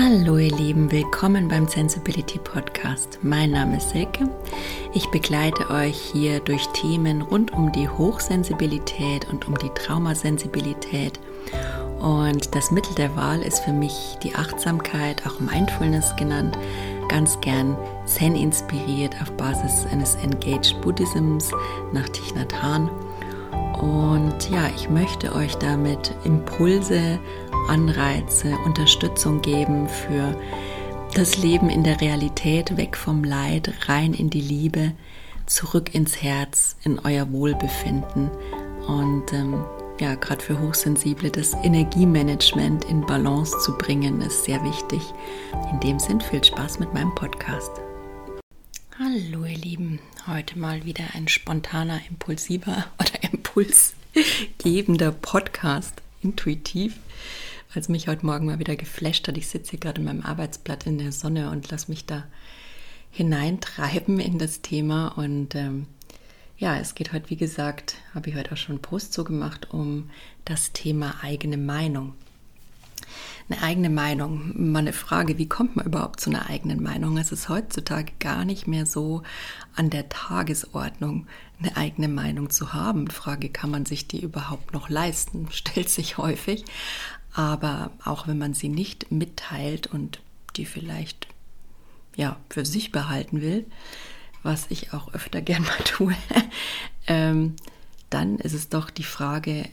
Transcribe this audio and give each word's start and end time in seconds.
Hallo 0.00 0.36
ihr 0.38 0.54
Lieben, 0.54 0.92
willkommen 0.92 1.48
beim 1.48 1.66
Sensibility 1.66 2.38
Podcast. 2.38 3.18
Mein 3.22 3.50
Name 3.50 3.78
ist 3.78 3.90
Silke. 3.90 4.30
Ich 4.94 5.10
begleite 5.10 5.70
euch 5.70 5.98
hier 5.98 6.38
durch 6.38 6.64
Themen 6.68 7.20
rund 7.20 7.52
um 7.52 7.72
die 7.72 7.88
Hochsensibilität 7.88 9.28
und 9.28 9.48
um 9.48 9.58
die 9.58 9.70
Traumasensibilität. 9.70 11.18
Und 11.98 12.54
das 12.54 12.70
Mittel 12.70 12.94
der 12.94 13.16
Wahl 13.16 13.42
ist 13.42 13.58
für 13.64 13.72
mich 13.72 14.16
die 14.22 14.36
Achtsamkeit, 14.36 15.26
auch 15.26 15.40
Mindfulness 15.40 16.14
genannt, 16.14 16.56
ganz 17.08 17.40
gern 17.40 17.76
Zen 18.04 18.36
inspiriert 18.36 19.16
auf 19.20 19.32
Basis 19.32 19.84
eines 19.90 20.14
Engaged 20.14 20.80
Buddhisms 20.80 21.50
nach 21.92 22.08
Thich 22.10 22.36
Nhat 22.36 22.62
Hanh. 22.62 22.88
Und 23.80 24.48
ja, 24.50 24.68
ich 24.76 24.88
möchte 24.90 25.34
euch 25.34 25.56
damit 25.56 26.14
Impulse, 26.24 27.18
Anreize, 27.68 28.56
Unterstützung 28.64 29.42
geben 29.42 29.88
für 29.88 30.34
das 31.14 31.36
Leben 31.36 31.70
in 31.70 31.84
der 31.84 32.00
Realität, 32.00 32.76
weg 32.76 32.96
vom 32.96 33.24
Leid, 33.24 33.72
rein 33.86 34.14
in 34.14 34.30
die 34.30 34.40
Liebe, 34.40 34.92
zurück 35.46 35.94
ins 35.94 36.22
Herz, 36.22 36.76
in 36.84 36.98
euer 36.98 37.30
Wohlbefinden. 37.32 38.30
Und 38.86 39.32
ähm, 39.32 39.64
ja, 40.00 40.14
gerade 40.14 40.42
für 40.42 40.58
Hochsensible 40.60 41.30
das 41.30 41.54
Energiemanagement 41.62 42.84
in 42.86 43.02
Balance 43.02 43.58
zu 43.60 43.76
bringen, 43.76 44.20
ist 44.22 44.44
sehr 44.44 44.62
wichtig. 44.64 45.02
In 45.72 45.80
dem 45.80 45.98
Sinn 45.98 46.20
viel 46.20 46.42
Spaß 46.42 46.78
mit 46.78 46.94
meinem 46.94 47.14
Podcast. 47.14 47.72
Hallo 48.98 49.44
ihr 49.44 49.58
Lieben, 49.58 50.00
heute 50.26 50.58
mal 50.58 50.84
wieder 50.84 51.04
ein 51.14 51.28
spontaner, 51.28 52.00
impulsiver 52.08 52.86
oder 52.98 53.32
impulsgebender 53.32 55.12
Podcast, 55.12 55.94
intuitiv, 56.22 56.96
weil 57.72 57.82
es 57.82 57.88
mich 57.88 58.08
heute 58.08 58.24
Morgen 58.24 58.46
mal 58.46 58.58
wieder 58.58 58.76
geflasht 58.76 59.28
hat. 59.28 59.36
Ich 59.36 59.48
sitze 59.48 59.72
hier 59.72 59.80
gerade 59.80 60.00
in 60.00 60.06
meinem 60.06 60.22
Arbeitsblatt 60.22 60.86
in 60.86 60.98
der 60.98 61.12
Sonne 61.12 61.50
und 61.50 61.70
lasse 61.70 61.90
mich 61.90 62.06
da 62.06 62.26
hineintreiben 63.10 64.20
in 64.20 64.38
das 64.38 64.62
Thema. 64.62 65.08
Und 65.08 65.54
ähm, 65.54 65.86
ja, 66.56 66.78
es 66.78 66.94
geht 66.94 67.12
heute, 67.12 67.30
wie 67.30 67.36
gesagt, 67.36 67.96
habe 68.14 68.30
ich 68.30 68.36
heute 68.36 68.52
auch 68.52 68.56
schon 68.56 68.76
einen 68.76 68.82
Post 68.82 69.12
so 69.12 69.24
gemacht, 69.24 69.68
um 69.70 70.10
das 70.44 70.72
Thema 70.72 71.16
eigene 71.22 71.56
Meinung 71.56 72.14
eine 73.50 73.62
eigene 73.62 73.90
Meinung. 73.90 74.52
Mal 74.72 74.80
eine 74.80 74.92
Frage, 74.92 75.38
wie 75.38 75.48
kommt 75.48 75.76
man 75.76 75.86
überhaupt 75.86 76.20
zu 76.20 76.30
einer 76.30 76.48
eigenen 76.50 76.82
Meinung? 76.82 77.16
Es 77.16 77.32
ist 77.32 77.48
heutzutage 77.48 78.12
gar 78.18 78.44
nicht 78.44 78.66
mehr 78.66 78.84
so 78.84 79.22
an 79.74 79.90
der 79.90 80.08
Tagesordnung, 80.08 81.26
eine 81.60 81.76
eigene 81.76 82.08
Meinung 82.08 82.50
zu 82.50 82.72
haben. 82.74 83.08
Frage, 83.08 83.48
kann 83.48 83.70
man 83.70 83.86
sich 83.86 84.06
die 84.06 84.20
überhaupt 84.20 84.74
noch 84.74 84.88
leisten, 84.88 85.48
stellt 85.52 85.88
sich 85.88 86.18
häufig. 86.18 86.64
Aber 87.32 87.90
auch 88.04 88.26
wenn 88.26 88.38
man 88.38 88.54
sie 88.54 88.68
nicht 88.68 89.10
mitteilt 89.12 89.86
und 89.86 90.20
die 90.56 90.66
vielleicht 90.66 91.28
ja 92.16 92.36
für 92.50 92.64
sich 92.64 92.90
behalten 92.90 93.40
will, 93.40 93.66
was 94.42 94.66
ich 94.70 94.92
auch 94.92 95.12
öfter 95.14 95.40
gern 95.42 95.62
mal 95.62 95.84
tue, 95.84 96.16
ähm, 97.06 97.56
dann 98.10 98.38
ist 98.38 98.54
es 98.54 98.68
doch 98.68 98.90
die 98.90 99.04
Frage, 99.04 99.68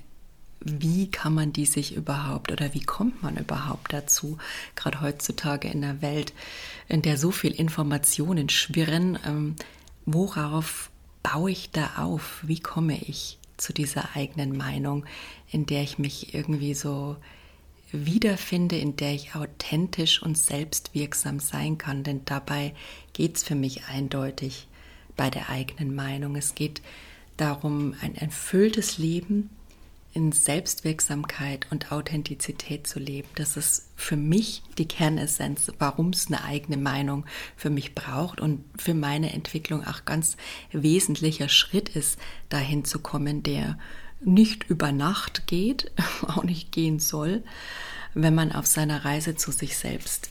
wie 0.60 1.12
kann 1.12 1.34
man 1.34 1.54
die 1.54 1.66
sich 1.66 1.96
überhaupt 1.96 2.52
oder 2.52 2.74
wie 2.74 2.84
kommt 2.84 3.22
man 3.22 3.38
überhaupt 3.38 3.94
dazu, 3.94 4.38
gerade 4.76 5.02
heutzutage 5.02 5.68
in 5.68 5.82
der 5.82 6.02
Welt, 6.02 6.34
in 6.88 7.04
der 7.04 7.18
so 7.18 7.30
viel 7.32 7.52
Informationen 7.52 8.50
schwirren, 8.50 9.20
ähm, 9.26 9.56
worauf 10.06 10.90
baue 11.22 11.52
ich 11.52 11.72
da 11.72 11.92
auf? 11.98 12.40
Wie 12.44 12.60
komme 12.60 13.00
ich 13.00 13.38
zu 13.58 13.74
dieser 13.74 14.16
eigenen 14.16 14.58
Meinung, 14.58 15.06
in 15.52 15.66
der 15.66 15.84
ich 15.84 15.98
mich 15.98 16.34
irgendwie 16.34 16.74
so 16.74 17.16
wiederfinde, 17.92 18.78
in 18.78 18.96
der 18.96 19.14
ich 19.14 19.36
authentisch 19.36 20.22
und 20.22 20.38
selbstwirksam 20.38 21.40
sein 21.40 21.78
kann? 21.78 22.04
Denn 22.04 22.22
dabei 22.26 22.74
geht 23.14 23.38
es 23.38 23.44
für 23.44 23.56
mich 23.56 23.86
eindeutig 23.86 24.68
bei 25.16 25.30
der 25.30 25.50
eigenen 25.50 25.96
Meinung. 25.96 26.36
Es 26.36 26.56
geht 26.56 26.82
darum, 27.38 27.96
ein 28.02 28.16
erfülltes 28.16 28.98
Leben 28.98 29.50
in 30.16 30.32
Selbstwirksamkeit 30.32 31.68
und 31.72 31.92
Authentizität 31.92 32.88
zu 32.88 33.00
leben. 33.00 33.28
Das 33.36 33.58
ist 33.58 33.90
für 33.98 34.16
mich 34.16 34.64
die 34.78 34.88
Kernessenz, 34.88 35.70
warum 35.78 36.12
es 36.12 36.28
eine 36.28 36.46
eigene 36.46 36.78
Meinung 36.78 37.26
für 37.58 37.70
mich 37.70 37.94
braucht 37.94 38.40
und 38.40 38.64
für 38.78 38.94
meine 38.94 39.34
Entwicklung 39.34 39.86
auch 39.86 40.06
ganz 40.06 40.38
wesentlicher 40.72 41.50
Schritt 41.50 41.90
ist, 41.90 42.18
dahin 42.48 42.86
zu 42.86 43.00
kommen, 43.00 43.44
der 43.44 43.78
nicht 44.22 44.70
über 44.70 44.92
Nacht 44.92 45.48
geht, 45.48 45.92
auch 46.22 46.44
nicht 46.44 46.72
gehen 46.72 47.00
soll. 47.00 47.44
Wenn 48.14 48.36
man 48.36 48.52
auf 48.52 48.66
seiner 48.66 49.04
Reise 49.04 49.36
zu 49.36 49.52
sich 49.52 49.78
selbst 49.78 50.30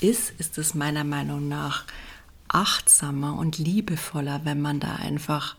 ist, 0.00 0.32
ist 0.38 0.58
es 0.58 0.74
meiner 0.74 1.04
Meinung 1.04 1.48
nach 1.48 1.84
achtsamer 2.48 3.38
und 3.38 3.58
liebevoller, 3.58 4.40
wenn 4.44 4.60
man 4.60 4.80
da 4.80 4.96
einfach 4.96 5.56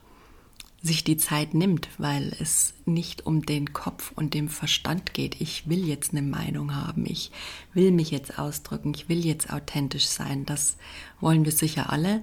sich 0.83 1.05
die 1.05 1.15
Zeit 1.15 1.53
nimmt, 1.53 1.87
weil 1.97 2.35
es 2.41 2.73
nicht 2.85 3.25
um 3.25 3.45
den 3.45 3.71
Kopf 3.71 4.11
und 4.15 4.33
den 4.33 4.49
Verstand 4.49 5.13
geht. 5.13 5.39
Ich 5.39 5.69
will 5.69 5.87
jetzt 5.87 6.11
eine 6.11 6.21
Meinung 6.21 6.75
haben, 6.75 7.05
ich 7.05 7.31
will 7.73 7.91
mich 7.91 8.11
jetzt 8.11 8.37
ausdrücken, 8.37 8.93
ich 8.93 9.07
will 9.07 9.25
jetzt 9.25 9.51
authentisch 9.51 10.07
sein. 10.07 10.45
Das 10.45 10.75
wollen 11.21 11.45
wir 11.45 11.53
sicher 11.53 11.89
alle. 11.89 12.21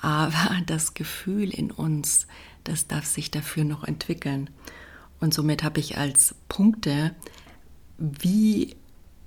Aber 0.00 0.60
das 0.66 0.94
Gefühl 0.94 1.50
in 1.50 1.70
uns, 1.70 2.26
das 2.64 2.86
darf 2.86 3.06
sich 3.06 3.30
dafür 3.30 3.64
noch 3.64 3.84
entwickeln. 3.84 4.50
Und 5.20 5.34
somit 5.34 5.62
habe 5.62 5.80
ich 5.80 5.98
als 5.98 6.34
Punkte, 6.48 7.14
wie, 7.98 8.76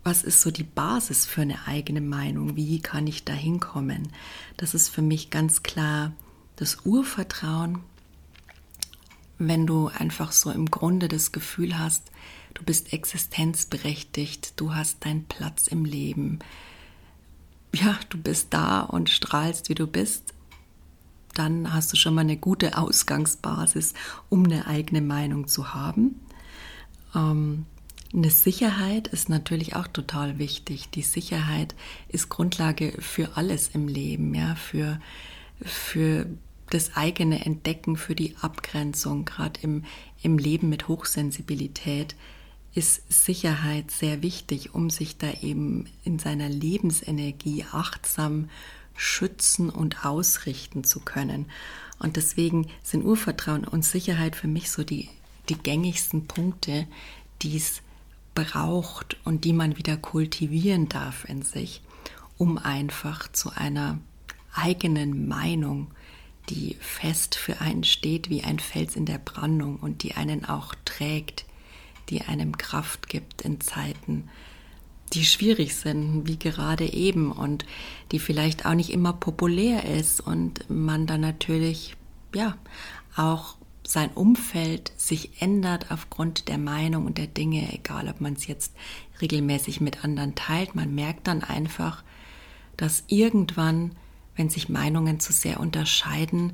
was 0.04 0.24
ist 0.24 0.42
so 0.42 0.52
die 0.52 0.64
Basis 0.64 1.26
für 1.26 1.42
eine 1.42 1.68
eigene 1.68 2.02
Meinung? 2.02 2.56
Wie 2.56 2.80
kann 2.80 3.08
ich 3.08 3.26
da 3.26 3.34
hinkommen? 3.34 4.10
Das 4.58 4.74
ist 4.74 4.90
für 4.90 5.02
mich 5.02 5.30
ganz 5.30 5.64
klar 5.64 6.14
das 6.56 6.86
Urvertrauen 6.86 7.84
wenn 9.48 9.66
du 9.66 9.88
einfach 9.88 10.32
so 10.32 10.52
im 10.52 10.70
Grunde 10.70 11.08
das 11.08 11.32
Gefühl 11.32 11.80
hast, 11.80 12.12
du 12.54 12.64
bist 12.64 12.94
existenzberechtigt, 12.94 14.60
du 14.60 14.76
hast 14.76 15.04
deinen 15.06 15.26
Platz 15.26 15.68
im 15.68 15.84
Leben, 15.84 16.40
ja, 17.74 17.98
du 18.10 18.18
bist 18.18 18.48
da 18.52 18.82
und 18.82 19.10
strahlst, 19.10 19.70
wie 19.70 19.76
du 19.76 19.88
bist, 19.88 20.34
dann 21.34 21.74
hast 21.74 21.92
du 21.94 21.98
schon 21.98 22.14
mal 22.14 22.22
eine 22.22 22.38
gute 22.38 22.78
Ausgangsbasis, 22.78 23.94
um 24.30 24.46
eine 24.46 24.68
eigene 24.68 25.02
Meinung 25.02 25.48
zu 25.48 25.74
haben. 25.74 26.20
Ähm, 27.16 27.66
eine 28.14 28.30
Sicherheit 28.30 29.08
ist 29.08 29.30
natürlich 29.30 29.76
auch 29.76 29.88
total 29.88 30.38
wichtig. 30.38 30.90
Die 30.90 31.02
Sicherheit 31.02 31.76
ist 32.10 32.30
Grundlage 32.30 32.94
für 33.00 33.38
alles 33.38 33.70
im 33.70 33.88
Leben, 33.88 34.34
ja, 34.34 34.56
für, 34.56 35.00
für 35.62 36.26
das 36.70 36.96
eigene 36.96 37.46
Entdecken 37.46 37.98
für 37.98 38.16
die 38.16 38.36
Abgrenzung, 38.42 39.26
gerade 39.26 39.60
im, 39.62 39.84
im 40.22 40.38
Leben 40.38 40.70
mit 40.70 40.88
Hochsensibilität, 40.88 42.16
ist 42.74 43.12
Sicherheit 43.12 43.92
sehr 43.92 44.22
wichtig, 44.22 44.74
um 44.74 44.90
sich 44.90 45.18
da 45.18 45.32
eben 45.42 45.88
in 46.04 46.20
seiner 46.20 46.48
Lebensenergie 46.48 47.66
achtsam 47.72 48.50
schützen 49.02 49.70
und 49.70 50.06
ausrichten 50.06 50.84
zu 50.84 51.00
können. 51.00 51.48
Und 52.00 52.18
deswegen 52.18 52.68
sind 52.84 53.04
Urvertrauen 53.04 53.66
und 53.66 53.84
Sicherheit 53.84 54.36
für 54.36 54.48
mich 54.48 54.70
so 54.70 54.84
die, 54.84 55.10
die 55.50 55.56
gängigsten 55.56 56.28
Punkte, 56.28 56.88
die 57.42 57.58
es 57.58 57.82
braucht 58.36 59.18
und 59.26 59.44
die 59.44 59.54
man 59.54 59.78
wieder 59.78 59.98
kultivieren 59.98 60.88
darf 60.88 61.26
in 61.28 61.42
sich, 61.42 61.82
um 62.38 62.58
einfach 62.58 63.32
zu 63.32 63.50
einer 63.50 64.00
eigenen 64.54 65.28
Meinung 65.28 65.92
die 66.50 66.76
fest 66.80 67.36
für 67.36 67.62
einen 67.62 67.84
steht 67.84 68.30
wie 68.30 68.44
ein 68.44 68.60
Fels 68.60 68.96
in 68.96 69.06
der 69.06 69.20
Brandung 69.20 69.78
und 69.78 70.04
die 70.04 70.16
einen 70.16 70.44
auch 70.46 70.76
trägt, 70.86 71.46
die 72.10 72.22
einem 72.22 72.58
Kraft 72.58 73.08
gibt 73.08 73.44
in 73.44 73.62
Zeiten, 73.62 74.30
die 75.14 75.26
schwierig 75.26 75.76
sind, 75.76 76.28
wie 76.28 76.38
gerade 76.38 76.92
eben 76.92 77.32
und 77.32 77.66
die 78.12 78.20
vielleicht 78.20 78.66
auch 78.66 78.74
nicht 78.74 78.92
immer 78.92 79.14
populär 79.14 79.86
ist 79.86 80.22
und 80.22 80.70
man 80.70 81.08
dann 81.08 81.22
natürlich, 81.22 81.96
ja, 82.34 82.58
auch 83.16 83.56
sein 83.86 84.12
Umfeld 84.12 84.92
sich 84.96 85.42
ändert 85.42 85.92
aufgrund 85.92 86.48
der 86.48 86.58
Meinung 86.58 87.06
und 87.06 87.18
der 87.18 87.28
Dinge, 87.28 87.74
egal 87.74 88.08
ob 88.08 88.22
man 88.22 88.34
es 88.34 88.48
jetzt 88.48 88.74
regelmäßig 89.22 89.82
mit 89.82 90.04
anderen 90.04 90.36
teilt. 90.36 90.76
Man 90.76 90.96
merkt 90.96 91.28
dann 91.28 91.44
einfach, 91.44 92.04
dass 92.78 93.04
irgendwann 93.08 93.96
wenn 94.36 94.50
sich 94.50 94.70
Meinungen 94.70 95.20
zu 95.20 95.34
sehr 95.34 95.60
unterscheiden, 95.60 96.54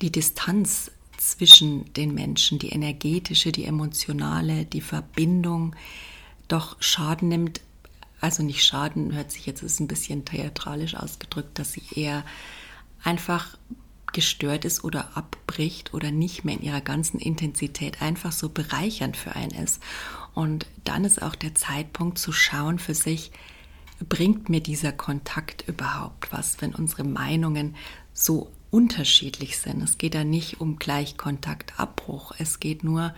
die 0.00 0.10
Distanz 0.10 0.90
zwischen 1.18 1.92
den 1.94 2.14
Menschen, 2.14 2.58
die 2.58 2.70
energetische, 2.70 3.52
die 3.52 3.64
emotionale, 3.64 4.64
die 4.64 4.80
Verbindung 4.80 5.76
doch 6.48 6.76
Schaden 6.80 7.28
nimmt. 7.28 7.60
Also 8.22 8.44
nicht 8.44 8.64
Schaden, 8.64 9.12
hört 9.12 9.32
sich 9.32 9.46
jetzt 9.46 9.64
ist 9.64 9.80
ein 9.80 9.88
bisschen 9.88 10.24
theatralisch 10.24 10.94
ausgedrückt, 10.94 11.58
dass 11.58 11.72
sie 11.72 11.82
eher 11.96 12.24
einfach 13.02 13.58
gestört 14.12 14.64
ist 14.64 14.84
oder 14.84 15.16
abbricht 15.16 15.92
oder 15.92 16.12
nicht 16.12 16.44
mehr 16.44 16.54
in 16.54 16.62
ihrer 16.62 16.80
ganzen 16.80 17.18
Intensität 17.18 18.00
einfach 18.00 18.30
so 18.30 18.48
bereichernd 18.48 19.16
für 19.16 19.34
einen 19.34 19.50
ist. 19.50 19.82
Und 20.34 20.66
dann 20.84 21.04
ist 21.04 21.20
auch 21.20 21.34
der 21.34 21.56
Zeitpunkt 21.56 22.16
zu 22.16 22.30
schauen 22.30 22.78
für 22.78 22.94
sich, 22.94 23.32
bringt 24.08 24.48
mir 24.48 24.60
dieser 24.60 24.92
Kontakt 24.92 25.66
überhaupt 25.66 26.32
was, 26.32 26.60
wenn 26.60 26.76
unsere 26.76 27.02
Meinungen 27.02 27.74
so 28.12 28.52
unterschiedlich 28.70 29.58
sind. 29.58 29.82
Es 29.82 29.98
geht 29.98 30.14
da 30.14 30.22
nicht 30.22 30.60
um 30.60 30.78
Gleichkontaktabbruch, 30.78 32.34
es 32.38 32.60
geht 32.60 32.84
nur 32.84 33.14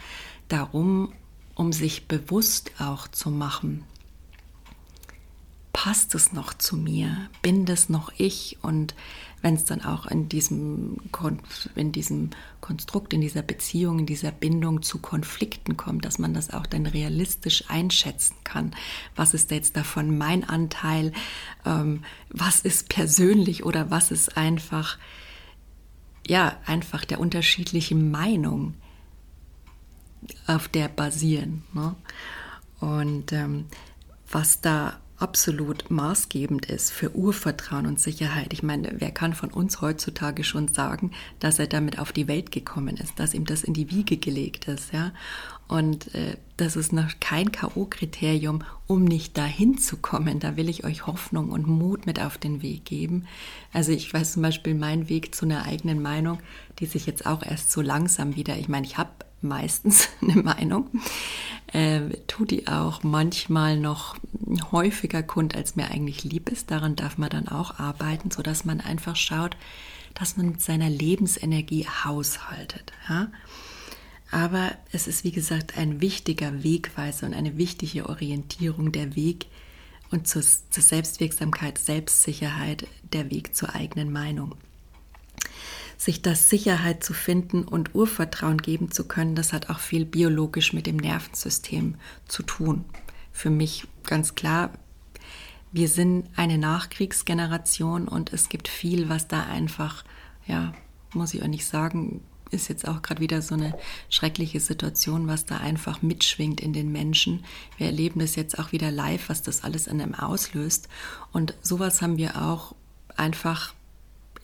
darum, 0.48 1.12
um 1.54 1.74
sich 1.74 2.08
bewusst 2.08 2.72
auch 2.78 3.06
zu 3.06 3.30
machen, 3.30 3.84
passt 5.84 6.14
es 6.14 6.32
noch 6.32 6.54
zu 6.54 6.78
mir? 6.78 7.28
Bin 7.42 7.66
das 7.66 7.90
noch 7.90 8.10
ich? 8.16 8.56
Und 8.62 8.94
wenn 9.42 9.54
es 9.54 9.66
dann 9.66 9.84
auch 9.84 10.06
in 10.06 10.30
diesem, 10.30 10.96
in 11.74 11.92
diesem 11.92 12.30
Konstrukt, 12.62 13.12
in 13.12 13.20
dieser 13.20 13.42
Beziehung, 13.42 13.98
in 13.98 14.06
dieser 14.06 14.32
Bindung 14.32 14.80
zu 14.80 14.98
Konflikten 14.98 15.76
kommt, 15.76 16.06
dass 16.06 16.18
man 16.18 16.32
das 16.32 16.48
auch 16.48 16.64
dann 16.64 16.86
realistisch 16.86 17.64
einschätzen 17.68 18.34
kann. 18.44 18.74
Was 19.14 19.34
ist 19.34 19.50
jetzt 19.50 19.76
davon 19.76 20.16
mein 20.16 20.48
Anteil? 20.48 21.12
Ähm, 21.66 22.02
was 22.30 22.60
ist 22.60 22.88
persönlich 22.88 23.66
oder 23.66 23.90
was 23.90 24.10
ist 24.10 24.38
einfach, 24.38 24.96
ja, 26.26 26.56
einfach 26.64 27.04
der 27.04 27.20
unterschiedlichen 27.20 28.10
Meinung, 28.10 28.72
auf 30.46 30.66
der 30.66 30.88
basieren. 30.88 31.62
Ne? 31.74 31.94
Und 32.80 33.34
ähm, 33.34 33.66
was 34.30 34.62
da 34.62 34.98
absolut 35.24 35.90
maßgebend 35.90 36.66
ist 36.66 36.90
für 36.90 37.16
Urvertrauen 37.16 37.86
und 37.86 37.98
Sicherheit. 37.98 38.52
Ich 38.52 38.62
meine, 38.62 38.96
wer 38.98 39.10
kann 39.10 39.32
von 39.32 39.50
uns 39.50 39.80
heutzutage 39.80 40.44
schon 40.44 40.68
sagen, 40.68 41.12
dass 41.40 41.58
er 41.58 41.66
damit 41.66 41.98
auf 41.98 42.12
die 42.12 42.28
Welt 42.28 42.52
gekommen 42.52 42.98
ist, 42.98 43.18
dass 43.18 43.32
ihm 43.32 43.46
das 43.46 43.64
in 43.64 43.72
die 43.72 43.90
Wiege 43.90 44.18
gelegt 44.18 44.68
ist, 44.68 44.92
ja? 44.92 45.12
Und 45.66 46.14
äh, 46.14 46.36
das 46.58 46.76
ist 46.76 46.92
noch 46.92 47.08
kein 47.20 47.52
K.O.-Kriterium, 47.52 48.60
um 48.86 49.04
nicht 49.04 49.38
dahin 49.38 49.78
zu 49.78 49.96
kommen. 49.96 50.38
Da 50.38 50.58
will 50.58 50.68
ich 50.68 50.84
euch 50.84 51.06
Hoffnung 51.06 51.48
und 51.48 51.66
Mut 51.66 52.04
mit 52.04 52.20
auf 52.20 52.36
den 52.36 52.60
Weg 52.60 52.84
geben. 52.84 53.26
Also 53.72 53.92
ich 53.92 54.12
weiß 54.12 54.34
zum 54.34 54.42
Beispiel 54.42 54.74
meinen 54.74 55.08
Weg 55.08 55.34
zu 55.34 55.46
einer 55.46 55.64
eigenen 55.64 56.02
Meinung, 56.02 56.38
die 56.80 56.86
sich 56.86 57.06
jetzt 57.06 57.24
auch 57.24 57.42
erst 57.42 57.72
so 57.72 57.80
langsam 57.80 58.36
wieder, 58.36 58.58
ich 58.58 58.68
meine, 58.68 58.86
ich 58.86 58.98
habe 58.98 59.23
meistens 59.40 60.08
eine 60.22 60.42
Meinung, 60.42 60.88
äh, 61.72 62.00
tut 62.26 62.50
die 62.50 62.68
auch 62.68 63.02
manchmal 63.02 63.78
noch 63.78 64.16
häufiger 64.72 65.22
kund, 65.22 65.54
als 65.54 65.76
mir 65.76 65.90
eigentlich 65.90 66.24
lieb 66.24 66.50
ist. 66.50 66.70
Daran 66.70 66.96
darf 66.96 67.18
man 67.18 67.30
dann 67.30 67.48
auch 67.48 67.78
arbeiten, 67.78 68.30
sodass 68.30 68.64
man 68.64 68.80
einfach 68.80 69.16
schaut, 69.16 69.56
dass 70.14 70.36
man 70.36 70.46
mit 70.46 70.62
seiner 70.62 70.88
Lebensenergie 70.88 71.86
haushaltet. 71.86 72.92
Ja? 73.08 73.28
Aber 74.30 74.72
es 74.92 75.06
ist, 75.06 75.24
wie 75.24 75.32
gesagt, 75.32 75.76
ein 75.76 76.00
wichtiger 76.00 76.64
Wegweiser 76.64 77.26
und 77.26 77.34
eine 77.34 77.56
wichtige 77.56 78.08
Orientierung 78.08 78.92
der 78.92 79.16
Weg 79.16 79.46
und 80.10 80.28
zur, 80.28 80.42
zur 80.42 80.82
Selbstwirksamkeit, 80.82 81.78
Selbstsicherheit, 81.78 82.86
der 83.12 83.30
Weg 83.30 83.54
zur 83.54 83.74
eigenen 83.74 84.12
Meinung 84.12 84.54
sich 85.96 86.22
das 86.22 86.48
Sicherheit 86.48 87.04
zu 87.04 87.12
finden 87.12 87.64
und 87.64 87.94
Urvertrauen 87.94 88.58
geben 88.58 88.90
zu 88.90 89.06
können, 89.06 89.34
das 89.34 89.52
hat 89.52 89.70
auch 89.70 89.78
viel 89.78 90.04
biologisch 90.04 90.72
mit 90.72 90.86
dem 90.86 90.96
Nervensystem 90.96 91.96
zu 92.26 92.42
tun. 92.42 92.84
Für 93.32 93.50
mich 93.50 93.86
ganz 94.04 94.34
klar, 94.34 94.70
wir 95.72 95.88
sind 95.88 96.28
eine 96.36 96.58
Nachkriegsgeneration 96.58 98.06
und 98.06 98.32
es 98.32 98.48
gibt 98.48 98.68
viel, 98.68 99.08
was 99.08 99.26
da 99.26 99.44
einfach, 99.44 100.04
ja, 100.46 100.72
muss 101.12 101.34
ich 101.34 101.42
auch 101.42 101.48
nicht 101.48 101.66
sagen, 101.66 102.22
ist 102.50 102.68
jetzt 102.68 102.86
auch 102.86 103.02
gerade 103.02 103.20
wieder 103.20 103.42
so 103.42 103.54
eine 103.54 103.76
schreckliche 104.08 104.60
Situation, 104.60 105.26
was 105.26 105.44
da 105.44 105.56
einfach 105.56 106.02
mitschwingt 106.02 106.60
in 106.60 106.72
den 106.72 106.92
Menschen. 106.92 107.44
Wir 107.76 107.88
erleben 107.88 108.20
das 108.20 108.36
jetzt 108.36 108.58
auch 108.58 108.72
wieder 108.72 108.90
live, 108.90 109.28
was 109.28 109.42
das 109.42 109.64
alles 109.64 109.86
in 109.86 110.00
einem 110.00 110.14
auslöst. 110.14 110.88
Und 111.32 111.54
sowas 111.60 112.00
haben 112.00 112.16
wir 112.16 112.40
auch 112.40 112.74
einfach 113.16 113.74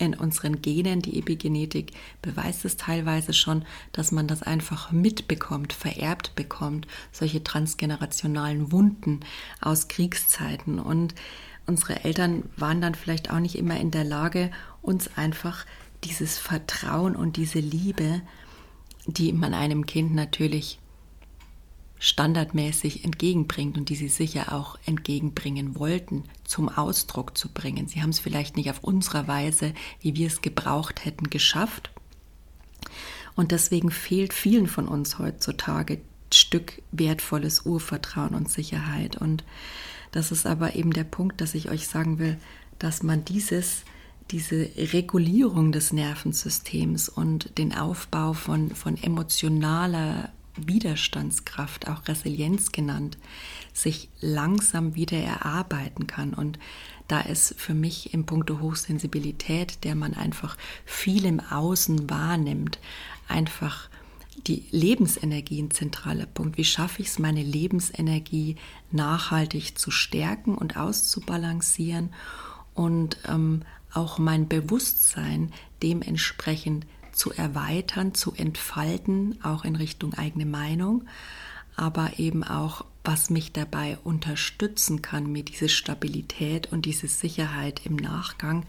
in 0.00 0.14
unseren 0.14 0.62
Genen, 0.62 1.02
die 1.02 1.18
Epigenetik 1.18 1.92
beweist 2.22 2.64
es 2.64 2.76
teilweise 2.76 3.32
schon, 3.32 3.64
dass 3.92 4.12
man 4.12 4.26
das 4.26 4.42
einfach 4.42 4.90
mitbekommt, 4.90 5.72
vererbt 5.72 6.34
bekommt, 6.34 6.86
solche 7.12 7.44
transgenerationalen 7.44 8.72
Wunden 8.72 9.20
aus 9.60 9.88
Kriegszeiten. 9.88 10.80
Und 10.80 11.14
unsere 11.66 12.02
Eltern 12.02 12.44
waren 12.56 12.80
dann 12.80 12.94
vielleicht 12.94 13.30
auch 13.30 13.40
nicht 13.40 13.56
immer 13.56 13.78
in 13.78 13.90
der 13.90 14.04
Lage, 14.04 14.50
uns 14.80 15.16
einfach 15.16 15.66
dieses 16.02 16.38
Vertrauen 16.38 17.14
und 17.14 17.36
diese 17.36 17.60
Liebe, 17.60 18.22
die 19.06 19.32
man 19.32 19.52
einem 19.52 19.84
Kind 19.84 20.14
natürlich 20.14 20.79
standardmäßig 22.00 23.04
entgegenbringt 23.04 23.76
und 23.76 23.90
die 23.90 23.94
sie 23.94 24.08
sicher 24.08 24.52
auch 24.52 24.78
entgegenbringen 24.86 25.78
wollten, 25.78 26.24
zum 26.44 26.70
Ausdruck 26.70 27.36
zu 27.36 27.50
bringen. 27.50 27.86
Sie 27.86 28.02
haben 28.02 28.10
es 28.10 28.18
vielleicht 28.18 28.56
nicht 28.56 28.70
auf 28.70 28.82
unserer 28.82 29.28
Weise, 29.28 29.74
wie 30.00 30.16
wir 30.16 30.26
es 30.26 30.40
gebraucht 30.40 31.04
hätten, 31.04 31.28
geschafft. 31.28 31.90
Und 33.36 33.52
deswegen 33.52 33.90
fehlt 33.90 34.32
vielen 34.32 34.66
von 34.66 34.88
uns 34.88 35.18
heutzutage 35.18 35.94
ein 35.94 36.32
Stück 36.32 36.82
wertvolles 36.90 37.66
Urvertrauen 37.66 38.34
und 38.34 38.50
Sicherheit. 38.50 39.16
Und 39.16 39.44
das 40.10 40.32
ist 40.32 40.46
aber 40.46 40.74
eben 40.74 40.92
der 40.92 41.04
Punkt, 41.04 41.42
dass 41.42 41.54
ich 41.54 41.70
euch 41.70 41.86
sagen 41.86 42.18
will, 42.18 42.38
dass 42.78 43.02
man 43.02 43.26
dieses, 43.26 43.82
diese 44.30 44.70
Regulierung 44.74 45.70
des 45.70 45.92
Nervensystems 45.92 47.10
und 47.10 47.58
den 47.58 47.74
Aufbau 47.76 48.32
von, 48.32 48.70
von 48.74 48.96
emotionaler 48.96 50.30
Widerstandskraft, 50.66 51.88
auch 51.88 52.06
Resilienz 52.08 52.72
genannt, 52.72 53.18
sich 53.72 54.08
langsam 54.20 54.94
wieder 54.94 55.18
erarbeiten 55.18 56.06
kann. 56.06 56.34
Und 56.34 56.58
da 57.08 57.20
ist 57.20 57.54
für 57.58 57.74
mich 57.74 58.14
im 58.14 58.26
Punkto 58.26 58.60
Hochsensibilität, 58.60 59.84
der 59.84 59.94
man 59.94 60.14
einfach 60.14 60.56
viel 60.84 61.24
im 61.24 61.40
Außen 61.40 62.08
wahrnimmt, 62.10 62.78
einfach 63.28 63.88
die 64.46 64.64
Lebensenergie 64.70 65.60
ein 65.60 65.70
zentraler 65.70 66.26
Punkt. 66.26 66.56
Wie 66.56 66.64
schaffe 66.64 67.02
ich 67.02 67.08
es, 67.08 67.18
meine 67.18 67.42
Lebensenergie 67.42 68.56
nachhaltig 68.90 69.78
zu 69.78 69.90
stärken 69.90 70.54
und 70.56 70.76
auszubalancieren 70.76 72.10
und 72.74 73.18
ähm, 73.28 73.62
auch 73.92 74.18
mein 74.18 74.48
Bewusstsein 74.48 75.52
dementsprechend 75.82 76.84
zu 76.84 76.99
erweitern, 77.28 78.14
zu 78.14 78.32
entfalten, 78.32 79.38
auch 79.42 79.66
in 79.66 79.76
Richtung 79.76 80.14
eigene 80.14 80.46
Meinung, 80.46 81.04
aber 81.76 82.18
eben 82.18 82.42
auch, 82.42 82.86
was 83.04 83.28
mich 83.28 83.52
dabei 83.52 83.98
unterstützen 84.04 85.02
kann, 85.02 85.30
mir 85.30 85.42
diese 85.42 85.68
Stabilität 85.68 86.72
und 86.72 86.86
diese 86.86 87.08
Sicherheit 87.08 87.84
im 87.84 87.96
Nachgang 87.96 88.64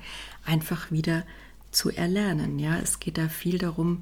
einfach 0.45 0.91
wieder 0.91 1.23
zu 1.71 1.89
erlernen. 1.89 2.59
Ja, 2.59 2.77
es 2.77 2.99
geht 2.99 3.17
da 3.17 3.29
viel 3.29 3.57
darum, 3.57 4.01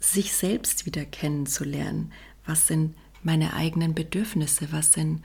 sich 0.00 0.32
selbst 0.32 0.86
wieder 0.86 1.04
kennenzulernen. 1.04 2.12
Was 2.46 2.66
sind 2.66 2.94
meine 3.22 3.52
eigenen 3.54 3.94
Bedürfnisse? 3.94 4.72
Was 4.72 4.94
sind 4.94 5.22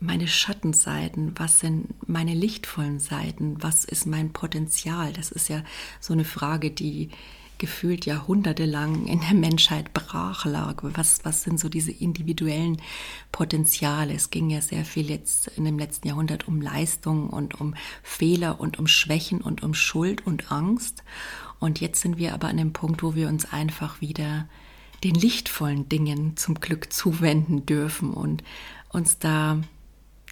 meine 0.00 0.28
Schattenseiten? 0.28 1.32
Was 1.36 1.60
sind 1.60 2.08
meine 2.08 2.34
lichtvollen 2.34 2.98
Seiten? 2.98 3.62
Was 3.62 3.84
ist 3.84 4.06
mein 4.06 4.32
Potenzial? 4.32 5.12
Das 5.12 5.30
ist 5.30 5.48
ja 5.48 5.62
so 6.00 6.12
eine 6.12 6.24
Frage, 6.24 6.70
die 6.70 7.10
gefühlt 7.58 8.06
jahrhundertelang 8.06 9.06
in 9.06 9.20
der 9.20 9.34
Menschheit 9.34 9.92
brach 9.94 10.44
lag. 10.44 10.76
Was, 10.82 11.24
was 11.24 11.42
sind 11.42 11.58
so 11.58 11.68
diese 11.68 11.90
individuellen 11.90 12.80
Potenziale? 13.32 14.14
Es 14.14 14.30
ging 14.30 14.50
ja 14.50 14.60
sehr 14.60 14.84
viel 14.84 15.10
jetzt 15.10 15.48
in 15.48 15.64
dem 15.64 15.78
letzten 15.78 16.08
Jahrhundert 16.08 16.48
um 16.48 16.60
Leistung 16.60 17.30
und 17.30 17.60
um 17.60 17.74
Fehler 18.02 18.60
und 18.60 18.78
um 18.78 18.86
Schwächen 18.86 19.40
und 19.40 19.62
um 19.62 19.74
Schuld 19.74 20.26
und 20.26 20.52
Angst. 20.52 21.02
Und 21.58 21.80
jetzt 21.80 22.00
sind 22.00 22.18
wir 22.18 22.34
aber 22.34 22.48
an 22.48 22.58
dem 22.58 22.72
Punkt, 22.72 23.02
wo 23.02 23.14
wir 23.14 23.28
uns 23.28 23.50
einfach 23.52 24.00
wieder 24.00 24.48
den 25.04 25.14
lichtvollen 25.14 25.88
Dingen 25.88 26.36
zum 26.36 26.56
Glück 26.56 26.92
zuwenden 26.92 27.66
dürfen 27.66 28.12
und 28.12 28.42
uns 28.90 29.18
da 29.18 29.60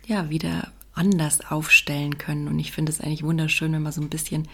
ja 0.06 0.30
wieder 0.30 0.72
anders 0.94 1.50
aufstellen 1.50 2.18
können. 2.18 2.48
Und 2.48 2.58
ich 2.58 2.72
finde 2.72 2.90
es 2.90 3.00
eigentlich 3.00 3.24
wunderschön, 3.24 3.72
wenn 3.72 3.82
man 3.82 3.92
so 3.92 4.00
ein 4.00 4.08
bisschen 4.08 4.48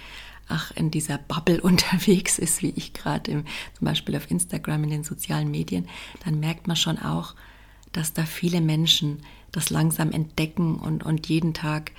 ach, 0.50 0.72
in 0.72 0.90
dieser 0.90 1.18
Bubble 1.18 1.60
unterwegs 1.62 2.38
ist, 2.38 2.62
wie 2.62 2.72
ich 2.76 2.92
gerade 2.92 3.32
zum 3.32 3.84
Beispiel 3.84 4.16
auf 4.16 4.30
Instagram 4.30 4.84
in 4.84 4.90
den 4.90 5.04
sozialen 5.04 5.50
Medien, 5.50 5.88
dann 6.24 6.40
merkt 6.40 6.66
man 6.66 6.76
schon 6.76 6.98
auch, 6.98 7.34
dass 7.92 8.12
da 8.12 8.24
viele 8.24 8.60
Menschen 8.60 9.22
das 9.52 9.70
langsam 9.70 10.12
entdecken 10.12 10.76
und, 10.76 11.04
und 11.04 11.28
jeden 11.28 11.54
Tag 11.54 11.92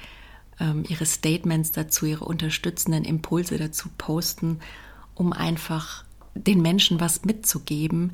ähm, 0.59 0.85
ihre 0.87 1.05
Statements 1.05 1.71
dazu, 1.71 2.05
ihre 2.05 2.25
unterstützenden 2.25 3.03
Impulse 3.03 3.57
dazu 3.57 3.89
posten, 3.97 4.59
um 5.15 5.33
einfach 5.33 6.05
den 6.33 6.61
Menschen 6.61 6.99
was 7.01 7.25
mitzugeben, 7.25 8.13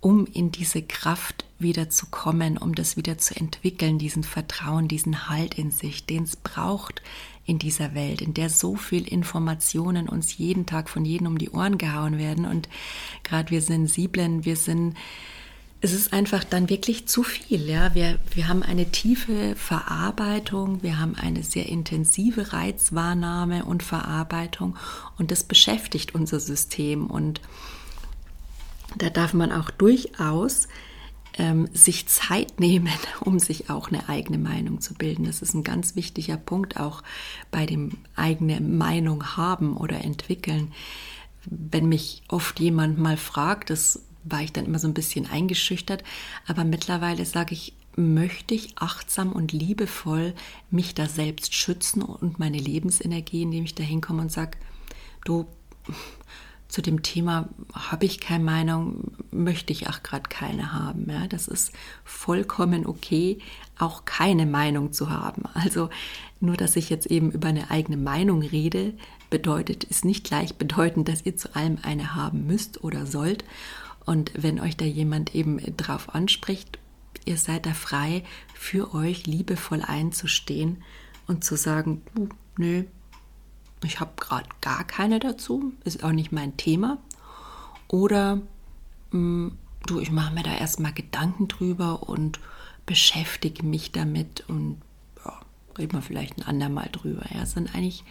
um 0.00 0.26
in 0.26 0.50
diese 0.50 0.82
Kraft 0.82 1.44
wieder 1.58 1.90
zu 1.90 2.06
kommen, 2.06 2.56
um 2.56 2.74
das 2.74 2.96
wieder 2.96 3.18
zu 3.18 3.36
entwickeln, 3.36 3.98
diesen 3.98 4.24
Vertrauen, 4.24 4.88
diesen 4.88 5.28
Halt 5.28 5.54
in 5.54 5.70
sich, 5.70 6.06
den 6.06 6.24
es 6.24 6.36
braucht 6.36 7.02
in 7.46 7.58
dieser 7.58 7.94
Welt, 7.94 8.20
in 8.20 8.34
der 8.34 8.50
so 8.50 8.76
viel 8.76 9.08
Informationen 9.08 10.08
uns 10.08 10.36
jeden 10.38 10.66
Tag 10.66 10.88
von 10.88 11.04
jedem 11.04 11.26
um 11.26 11.38
die 11.38 11.50
Ohren 11.50 11.78
gehauen 11.78 12.18
werden. 12.18 12.44
Und 12.44 12.68
gerade 13.22 13.50
wir 13.50 13.62
Sensiblen, 13.62 14.44
wir 14.44 14.56
sind 14.56 14.96
es 15.82 15.92
ist 15.92 16.12
einfach 16.12 16.44
dann 16.44 16.68
wirklich 16.68 17.08
zu 17.08 17.22
viel. 17.22 17.68
Ja? 17.68 17.94
Wir, 17.94 18.18
wir 18.34 18.48
haben 18.48 18.62
eine 18.62 18.90
tiefe 18.90 19.56
Verarbeitung, 19.56 20.82
wir 20.82 20.98
haben 20.98 21.14
eine 21.14 21.42
sehr 21.42 21.66
intensive 21.66 22.52
Reizwahrnahme 22.52 23.64
und 23.64 23.82
Verarbeitung 23.82 24.76
und 25.18 25.30
das 25.30 25.42
beschäftigt 25.42 26.14
unser 26.14 26.38
System. 26.38 27.06
Und 27.06 27.40
da 28.96 29.08
darf 29.08 29.32
man 29.32 29.52
auch 29.52 29.70
durchaus 29.70 30.68
ähm, 31.40 31.68
sich 31.72 32.06
Zeit 32.06 32.60
nehmen, 32.60 32.92
um 33.20 33.38
sich 33.38 33.70
auch 33.70 33.88
eine 33.88 34.08
eigene 34.08 34.38
Meinung 34.38 34.80
zu 34.80 34.94
bilden. 34.94 35.24
Das 35.24 35.40
ist 35.40 35.54
ein 35.54 35.64
ganz 35.64 35.96
wichtiger 35.96 36.36
Punkt 36.36 36.78
auch 36.78 37.02
bei 37.50 37.64
dem 37.64 37.92
eigene 38.14 38.60
Meinung 38.60 39.36
haben 39.36 39.76
oder 39.76 40.04
entwickeln. 40.04 40.72
Wenn 41.46 41.88
mich 41.88 42.22
oft 42.28 42.60
jemand 42.60 42.98
mal 42.98 43.16
fragt, 43.16 43.70
das 43.70 44.04
war 44.22 44.42
ich 44.42 44.52
dann 44.52 44.66
immer 44.66 44.78
so 44.78 44.86
ein 44.86 44.94
bisschen 44.94 45.26
eingeschüchtert. 45.30 46.04
Aber 46.46 46.64
mittlerweile 46.64 47.24
sage 47.24 47.54
ich, 47.54 47.72
möchte 47.96 48.54
ich 48.54 48.76
achtsam 48.76 49.32
und 49.32 49.52
liebevoll 49.52 50.34
mich 50.70 50.94
da 50.94 51.06
selbst 51.06 51.54
schützen 51.54 52.02
und 52.02 52.38
meine 52.38 52.58
Lebensenergie, 52.58 53.42
indem 53.42 53.64
ich 53.64 53.74
da 53.74 53.82
hinkomme 53.82 54.20
und 54.20 54.30
sage, 54.30 54.58
du, 55.24 55.46
zu 56.70 56.82
dem 56.82 57.02
Thema 57.02 57.48
habe 57.74 58.06
ich 58.06 58.20
keine 58.20 58.44
Meinung, 58.44 59.12
möchte 59.32 59.72
ich 59.72 59.88
auch 59.88 60.02
gerade 60.04 60.28
keine 60.28 60.72
haben. 60.72 61.10
Ja, 61.10 61.26
das 61.26 61.48
ist 61.48 61.72
vollkommen 62.04 62.86
okay, 62.86 63.38
auch 63.76 64.04
keine 64.04 64.46
Meinung 64.46 64.92
zu 64.92 65.10
haben. 65.10 65.42
Also 65.54 65.90
nur, 66.38 66.56
dass 66.56 66.76
ich 66.76 66.88
jetzt 66.88 67.06
eben 67.06 67.32
über 67.32 67.48
eine 67.48 67.70
eigene 67.72 67.96
Meinung 67.96 68.42
rede, 68.42 68.94
bedeutet, 69.30 69.84
ist 69.84 70.04
nicht 70.04 70.24
gleich 70.24 70.56
bedeutend, 70.56 71.08
dass 71.08 71.26
ihr 71.26 71.36
zu 71.36 71.54
allem 71.56 71.78
eine 71.82 72.14
haben 72.14 72.46
müsst 72.46 72.84
oder 72.84 73.04
sollt. 73.04 73.44
Und 74.06 74.32
wenn 74.36 74.60
euch 74.60 74.76
da 74.76 74.84
jemand 74.84 75.34
eben 75.34 75.58
drauf 75.76 76.14
anspricht, 76.14 76.78
ihr 77.24 77.36
seid 77.36 77.66
da 77.66 77.74
frei, 77.74 78.22
für 78.54 78.94
euch 78.94 79.26
liebevoll 79.26 79.82
einzustehen 79.82 80.82
und 81.26 81.44
zu 81.44 81.56
sagen, 81.56 82.02
nö, 82.56 82.84
ich 83.82 84.00
habe 84.00 84.12
gerade 84.16 84.48
gar 84.60 84.84
keine 84.84 85.20
dazu, 85.20 85.72
ist 85.84 86.04
auch 86.04 86.12
nicht 86.12 86.32
mein 86.32 86.56
Thema. 86.56 86.98
Oder 87.88 88.40
mh, 89.10 89.18
mm, 89.18 89.58
du, 89.86 90.00
ich 90.00 90.10
mache 90.10 90.34
mir 90.34 90.42
da 90.42 90.54
erstmal 90.54 90.92
Gedanken 90.92 91.48
drüber 91.48 92.08
und 92.08 92.40
beschäftige 92.86 93.64
mich 93.64 93.92
damit 93.92 94.44
und 94.48 94.80
ja, 95.24 95.40
reden 95.78 95.92
wir 95.92 96.02
vielleicht 96.02 96.38
ein 96.38 96.42
andermal 96.42 96.88
drüber. 96.92 97.24
Ja, 97.32 97.42
es 97.42 97.52
sind 97.52 97.74
eigentlich 97.74 98.04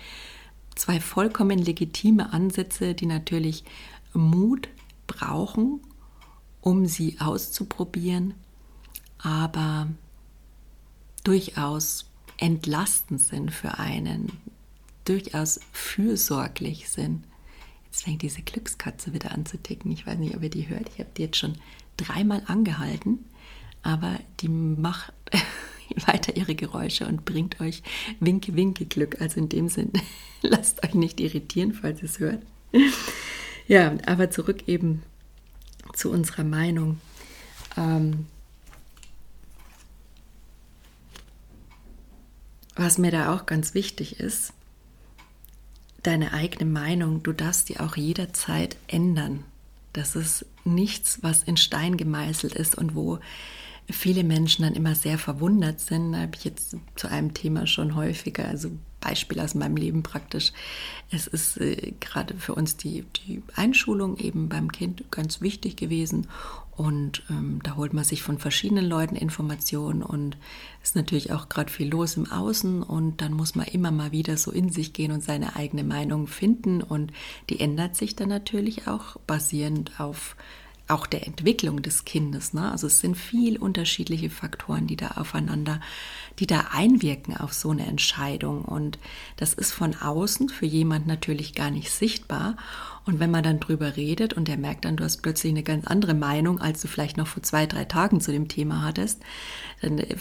zwei 0.75 0.99
vollkommen 0.99 1.59
legitime 1.59 2.33
Ansätze, 2.33 2.93
die 2.93 3.05
natürlich 3.05 3.63
Mut 4.13 4.69
brauchen, 5.07 5.81
um 6.61 6.85
sie 6.85 7.19
auszuprobieren, 7.19 8.33
aber 9.17 9.87
durchaus 11.23 12.09
entlastend 12.37 13.21
sind 13.21 13.51
für 13.51 13.77
einen, 13.77 14.31
durchaus 15.09 15.59
fürsorglich 15.71 16.89
sind. 16.89 17.23
Jetzt 17.85 18.03
fängt 18.03 18.21
diese 18.21 18.43
Glückskatze 18.43 19.13
wieder 19.13 19.31
an 19.31 19.47
zu 19.47 19.57
ticken. 19.57 19.91
Ich 19.91 20.05
weiß 20.05 20.19
nicht, 20.19 20.35
ob 20.35 20.43
ihr 20.43 20.51
die 20.51 20.69
hört. 20.69 20.89
Ich 20.93 20.99
habe 20.99 21.09
die 21.17 21.23
jetzt 21.23 21.37
schon 21.37 21.57
dreimal 21.97 22.43
angehalten, 22.45 23.25
aber 23.81 24.19
die 24.39 24.49
macht 24.49 25.11
weiter 26.05 26.37
ihre 26.37 26.53
Geräusche 26.53 27.07
und 27.07 27.25
bringt 27.25 27.59
euch 27.59 27.81
Winke, 28.19 28.55
Winke 28.55 28.85
Glück. 28.85 29.19
Also 29.19 29.39
in 29.39 29.49
dem 29.49 29.67
Sinn, 29.67 29.91
lasst 30.43 30.83
euch 30.83 30.93
nicht 30.93 31.19
irritieren, 31.19 31.73
falls 31.73 32.03
ihr 32.03 32.05
es 32.05 32.19
hört. 32.19 32.43
Ja, 33.67 33.95
aber 34.05 34.29
zurück 34.29 34.67
eben 34.67 35.01
zu 35.95 36.11
unserer 36.11 36.43
Meinung. 36.43 37.01
Ähm, 37.75 38.27
was 42.75 42.99
mir 42.99 43.11
da 43.11 43.33
auch 43.33 43.47
ganz 43.47 43.73
wichtig 43.73 44.19
ist, 44.19 44.53
deine 46.03 46.33
eigene 46.33 46.69
Meinung, 46.69 47.23
du 47.23 47.33
darfst 47.33 47.69
die 47.69 47.79
auch 47.79 47.95
jederzeit 47.95 48.77
ändern. 48.87 49.43
Das 49.93 50.15
ist 50.15 50.45
nichts, 50.65 51.19
was 51.21 51.43
in 51.43 51.57
Stein 51.57 51.97
gemeißelt 51.97 52.53
ist 52.53 52.75
und 52.75 52.95
wo 52.95 53.19
viele 53.89 54.23
Menschen 54.23 54.63
dann 54.63 54.75
immer 54.75 54.95
sehr 54.95 55.17
verwundert 55.17 55.79
sind. 55.79 56.13
Da 56.13 56.19
habe 56.19 56.35
ich 56.35 56.45
jetzt 56.45 56.75
zu 56.95 57.07
einem 57.09 57.33
Thema 57.33 57.67
schon 57.67 57.95
häufiger, 57.95 58.45
also 58.45 58.71
Beispiel 58.99 59.39
aus 59.39 59.55
meinem 59.55 59.75
Leben 59.75 60.03
praktisch. 60.03 60.51
Es 61.11 61.27
ist 61.27 61.57
äh, 61.57 61.93
gerade 61.99 62.35
für 62.35 62.55
uns 62.55 62.77
die, 62.77 63.05
die 63.27 63.41
Einschulung 63.55 64.17
eben 64.17 64.49
beim 64.49 64.71
Kind 64.71 65.11
ganz 65.11 65.41
wichtig 65.41 65.75
gewesen. 65.75 66.27
Und 66.79 67.23
ähm, 67.29 67.59
da 67.61 67.75
holt 67.75 67.93
man 67.93 68.05
sich 68.05 68.23
von 68.23 68.37
verschiedenen 68.37 68.85
Leuten 68.85 69.17
Informationen 69.17 70.01
und 70.01 70.37
ist 70.81 70.95
natürlich 70.95 71.33
auch 71.33 71.49
gerade 71.49 71.69
viel 71.69 71.89
los 71.89 72.15
im 72.15 72.31
Außen. 72.31 72.83
Und 72.83 73.21
dann 73.21 73.33
muss 73.33 73.53
man 73.53 73.67
immer 73.67 73.91
mal 73.91 74.13
wieder 74.13 74.37
so 74.37 74.49
in 74.51 74.69
sich 74.69 74.93
gehen 74.93 75.11
und 75.11 75.21
seine 75.21 75.57
eigene 75.57 75.83
Meinung 75.83 76.27
finden. 76.27 76.81
Und 76.81 77.11
die 77.49 77.59
ändert 77.59 77.97
sich 77.97 78.15
dann 78.15 78.29
natürlich 78.29 78.87
auch 78.87 79.17
basierend 79.27 79.99
auf 79.99 80.37
auch 80.89 81.05
der 81.05 81.27
Entwicklung 81.27 81.81
des 81.81 82.05
Kindes. 82.05 82.53
Ne? 82.53 82.71
Also 82.71 82.87
es 82.87 82.99
sind 82.99 83.15
viel 83.15 83.57
unterschiedliche 83.57 84.29
Faktoren, 84.29 84.87
die 84.87 84.95
da 84.95 85.11
aufeinander, 85.11 85.79
die 86.39 86.47
da 86.47 86.67
einwirken 86.71 87.37
auf 87.37 87.53
so 87.53 87.71
eine 87.71 87.85
Entscheidung. 87.85 88.63
Und 88.65 88.97
das 89.37 89.53
ist 89.53 89.71
von 89.71 89.95
außen 89.95 90.49
für 90.49 90.65
jemand 90.65 91.07
natürlich 91.07 91.53
gar 91.53 91.71
nicht 91.71 91.91
sichtbar. 91.91 92.57
Und 93.05 93.19
wenn 93.19 93.31
man 93.31 93.43
dann 93.43 93.59
drüber 93.59 93.97
redet 93.97 94.33
und 94.33 94.47
der 94.47 94.57
merkt 94.57 94.85
dann, 94.85 94.97
du 94.97 95.03
hast 95.03 95.21
plötzlich 95.21 95.51
eine 95.51 95.63
ganz 95.63 95.85
andere 95.87 96.13
Meinung, 96.13 96.59
als 96.59 96.81
du 96.81 96.87
vielleicht 96.87 97.17
noch 97.17 97.27
vor 97.27 97.43
zwei, 97.43 97.65
drei 97.65 97.85
Tagen 97.85 98.21
zu 98.21 98.31
dem 98.31 98.47
Thema 98.47 98.83
hattest, 98.83 99.21
dann 99.81 99.99
äh, 99.99 100.15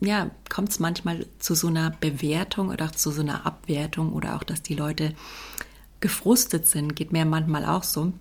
ja, 0.00 0.30
kommt 0.48 0.70
es 0.70 0.78
manchmal 0.78 1.26
zu 1.38 1.54
so 1.54 1.68
einer 1.68 1.90
Bewertung 1.90 2.68
oder 2.68 2.86
auch 2.86 2.90
zu 2.92 3.10
so 3.10 3.22
einer 3.22 3.44
Abwertung 3.46 4.12
oder 4.12 4.36
auch, 4.36 4.44
dass 4.44 4.62
die 4.62 4.74
Leute 4.74 5.14
gefrustet 6.00 6.66
sind, 6.66 6.94
geht 6.94 7.12
mir 7.12 7.24
manchmal 7.24 7.64
auch 7.64 7.82
so 7.82 8.12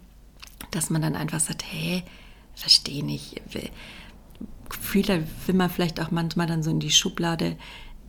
dass 0.75 0.89
man 0.89 1.01
dann 1.01 1.15
einfach 1.15 1.39
sagt, 1.39 1.63
hey, 1.63 2.03
verstehe 2.55 3.03
nicht. 3.03 3.41
Viele 4.81 5.27
will 5.45 5.55
man 5.55 5.69
vielleicht 5.69 5.99
auch 5.99 6.11
manchmal 6.11 6.47
dann 6.47 6.63
so 6.63 6.71
in 6.71 6.79
die 6.79 6.91
Schublade 6.91 7.57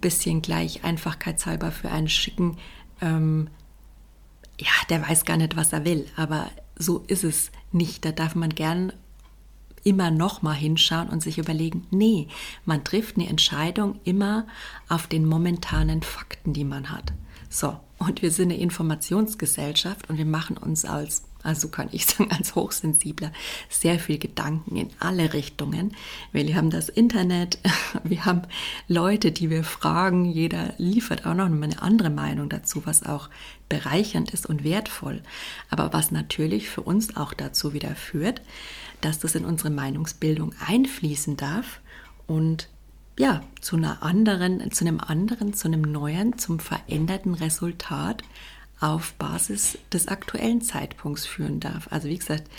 bisschen 0.00 0.42
gleich 0.42 0.85
einfachkeitshalber 0.85 1.73
für 1.73 1.90
einen 1.90 2.09
schicken. 2.09 2.59
Ähm, 3.00 3.49
ja, 4.61 4.71
der 4.90 5.09
weiß 5.09 5.25
gar 5.25 5.38
nicht, 5.38 5.56
was 5.56 5.73
er 5.73 5.85
will, 5.85 6.06
aber 6.14 6.50
so 6.76 7.04
ist 7.06 7.25
es 7.25 7.50
nicht. 7.73 8.04
Da 8.04 8.12
darf 8.12 8.35
man 8.35 8.50
gern 8.50 8.92
immer 9.83 10.11
noch 10.11 10.42
mal 10.42 10.54
hinschauen 10.54 11.09
und 11.09 11.23
sich 11.23 11.38
überlegen, 11.38 11.87
nee, 11.90 12.28
man 12.64 12.85
trifft 12.85 13.16
eine 13.16 13.28
Entscheidung 13.28 13.99
immer 14.04 14.47
auf 14.88 15.06
den 15.06 15.26
momentanen 15.26 16.02
Fakten, 16.02 16.52
die 16.52 16.64
man 16.64 16.90
hat. 16.90 17.12
So, 17.49 17.78
und 17.99 18.23
wir 18.23 18.30
sind 18.30 18.50
eine 18.50 18.61
Informationsgesellschaft 18.61 20.09
und 20.11 20.18
wir 20.18 20.26
machen 20.26 20.56
uns 20.56 20.85
als 20.85 21.25
also 21.44 21.68
kann 21.68 21.88
ich 21.92 22.06
sagen, 22.06 22.30
als 22.32 22.54
Hochsensibler 22.54 23.32
sehr 23.68 24.00
viel 24.00 24.18
Gedanken 24.18 24.76
in 24.76 24.90
alle 24.98 25.32
Richtungen. 25.32 25.94
Wir 26.32 26.56
haben 26.56 26.70
das 26.70 26.88
Internet, 26.88 27.58
wir 28.04 28.24
haben 28.24 28.42
Leute, 28.88 29.30
die 29.30 29.50
wir 29.50 29.62
fragen, 29.62 30.24
jeder 30.24 30.74
liefert 30.78 31.26
auch 31.26 31.34
noch 31.34 31.46
eine 31.46 31.80
andere 31.80 32.10
Meinung 32.10 32.48
dazu, 32.48 32.82
was 32.84 33.04
auch 33.04 33.28
bereichernd 33.68 34.32
ist 34.32 34.46
und 34.46 34.64
wertvoll. 34.64 35.22
Aber 35.70 35.92
was 35.92 36.10
natürlich 36.10 36.68
für 36.68 36.82
uns 36.82 37.16
auch 37.16 37.32
dazu 37.34 37.72
wieder 37.72 37.94
führt, 37.94 38.42
dass 39.00 39.18
das 39.18 39.34
in 39.34 39.44
unsere 39.44 39.70
Meinungsbildung 39.70 40.54
einfließen 40.66 41.36
darf 41.36 41.80
und 42.26 42.68
ja, 43.16 43.42
zu 43.60 43.76
einer 43.76 44.02
anderen, 44.02 44.72
zu 44.72 44.84
einem 44.84 44.98
anderen, 44.98 45.54
zu 45.54 45.68
einem 45.68 45.82
neuen, 45.82 46.36
zum 46.36 46.58
veränderten 46.58 47.34
Resultat 47.34 48.24
auf 48.80 49.14
Basis 49.14 49.78
des 49.92 50.08
aktuellen 50.08 50.60
Zeitpunkts 50.60 51.26
führen 51.26 51.60
darf. 51.60 51.88
Also 51.90 52.08
wie 52.08 52.18
gesagt, 52.18 52.50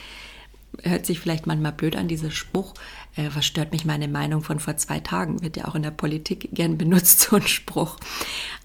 hört 0.84 1.06
sich 1.06 1.20
vielleicht 1.20 1.48
manchmal 1.48 1.72
blöd 1.72 1.96
an, 1.96 2.08
dieser 2.08 2.32
Spruch, 2.32 2.74
äh, 3.16 3.30
was 3.34 3.46
stört 3.46 3.72
mich 3.72 3.86
meine 3.86 4.08
Meinung 4.08 4.42
von 4.42 4.60
vor 4.60 4.78
zwei 4.78 5.00
Tagen, 5.00 5.42
wird 5.42 5.58
ja 5.58 5.66
auch 5.68 5.76
in 5.76 5.84
der 5.84 5.92
Politik 5.92 6.50
gern 6.52 6.78
benutzt, 6.78 7.22
so 7.22 7.36
ein 7.38 7.48
Spruch. 7.48 7.98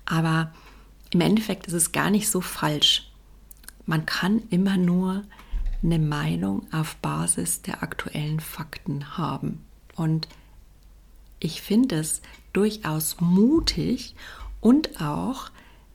Aber 0.07 0.53
im 1.13 1.21
Endeffekt 1.21 1.67
ist 1.67 1.75
es 1.75 1.93
gar 1.93 2.11
nicht 2.11 2.29
so 2.29 2.41
falsch. 2.41 3.11
Man 3.87 4.07
kann 4.07 4.43
immer 4.51 4.77
nur 4.77 5.25
eine 5.83 5.99
Meinung 5.99 6.67
auf 6.73 6.97
Basis 6.97 7.63
der 7.63 7.83
aktuellen 7.83 8.41
Fakten 8.41 9.17
haben. 9.17 9.65
Und 9.97 10.29
ich 11.39 11.63
finde 11.63 11.97
es 11.97 12.21
durchaus 12.53 13.17
mutig 13.21 14.15
und 14.61 15.01
auch 15.01 15.51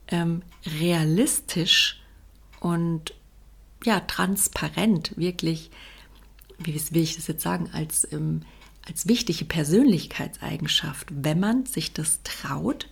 ähm, 0.08 0.42
realistisch 0.80 2.00
und 2.60 3.14
ja, 3.84 4.00
transparent, 4.00 5.16
wirklich, 5.16 5.70
wie 6.58 6.74
will 6.74 7.02
ich 7.02 7.16
das 7.16 7.26
jetzt 7.26 7.42
sagen, 7.42 7.70
als, 7.72 8.10
ähm, 8.12 8.42
als 8.86 9.06
wichtige 9.06 9.44
Persönlichkeitseigenschaft, 9.44 11.08
wenn 11.10 11.40
man 11.40 11.66
sich 11.66 11.92
das 11.92 12.20
traut, 12.24 12.88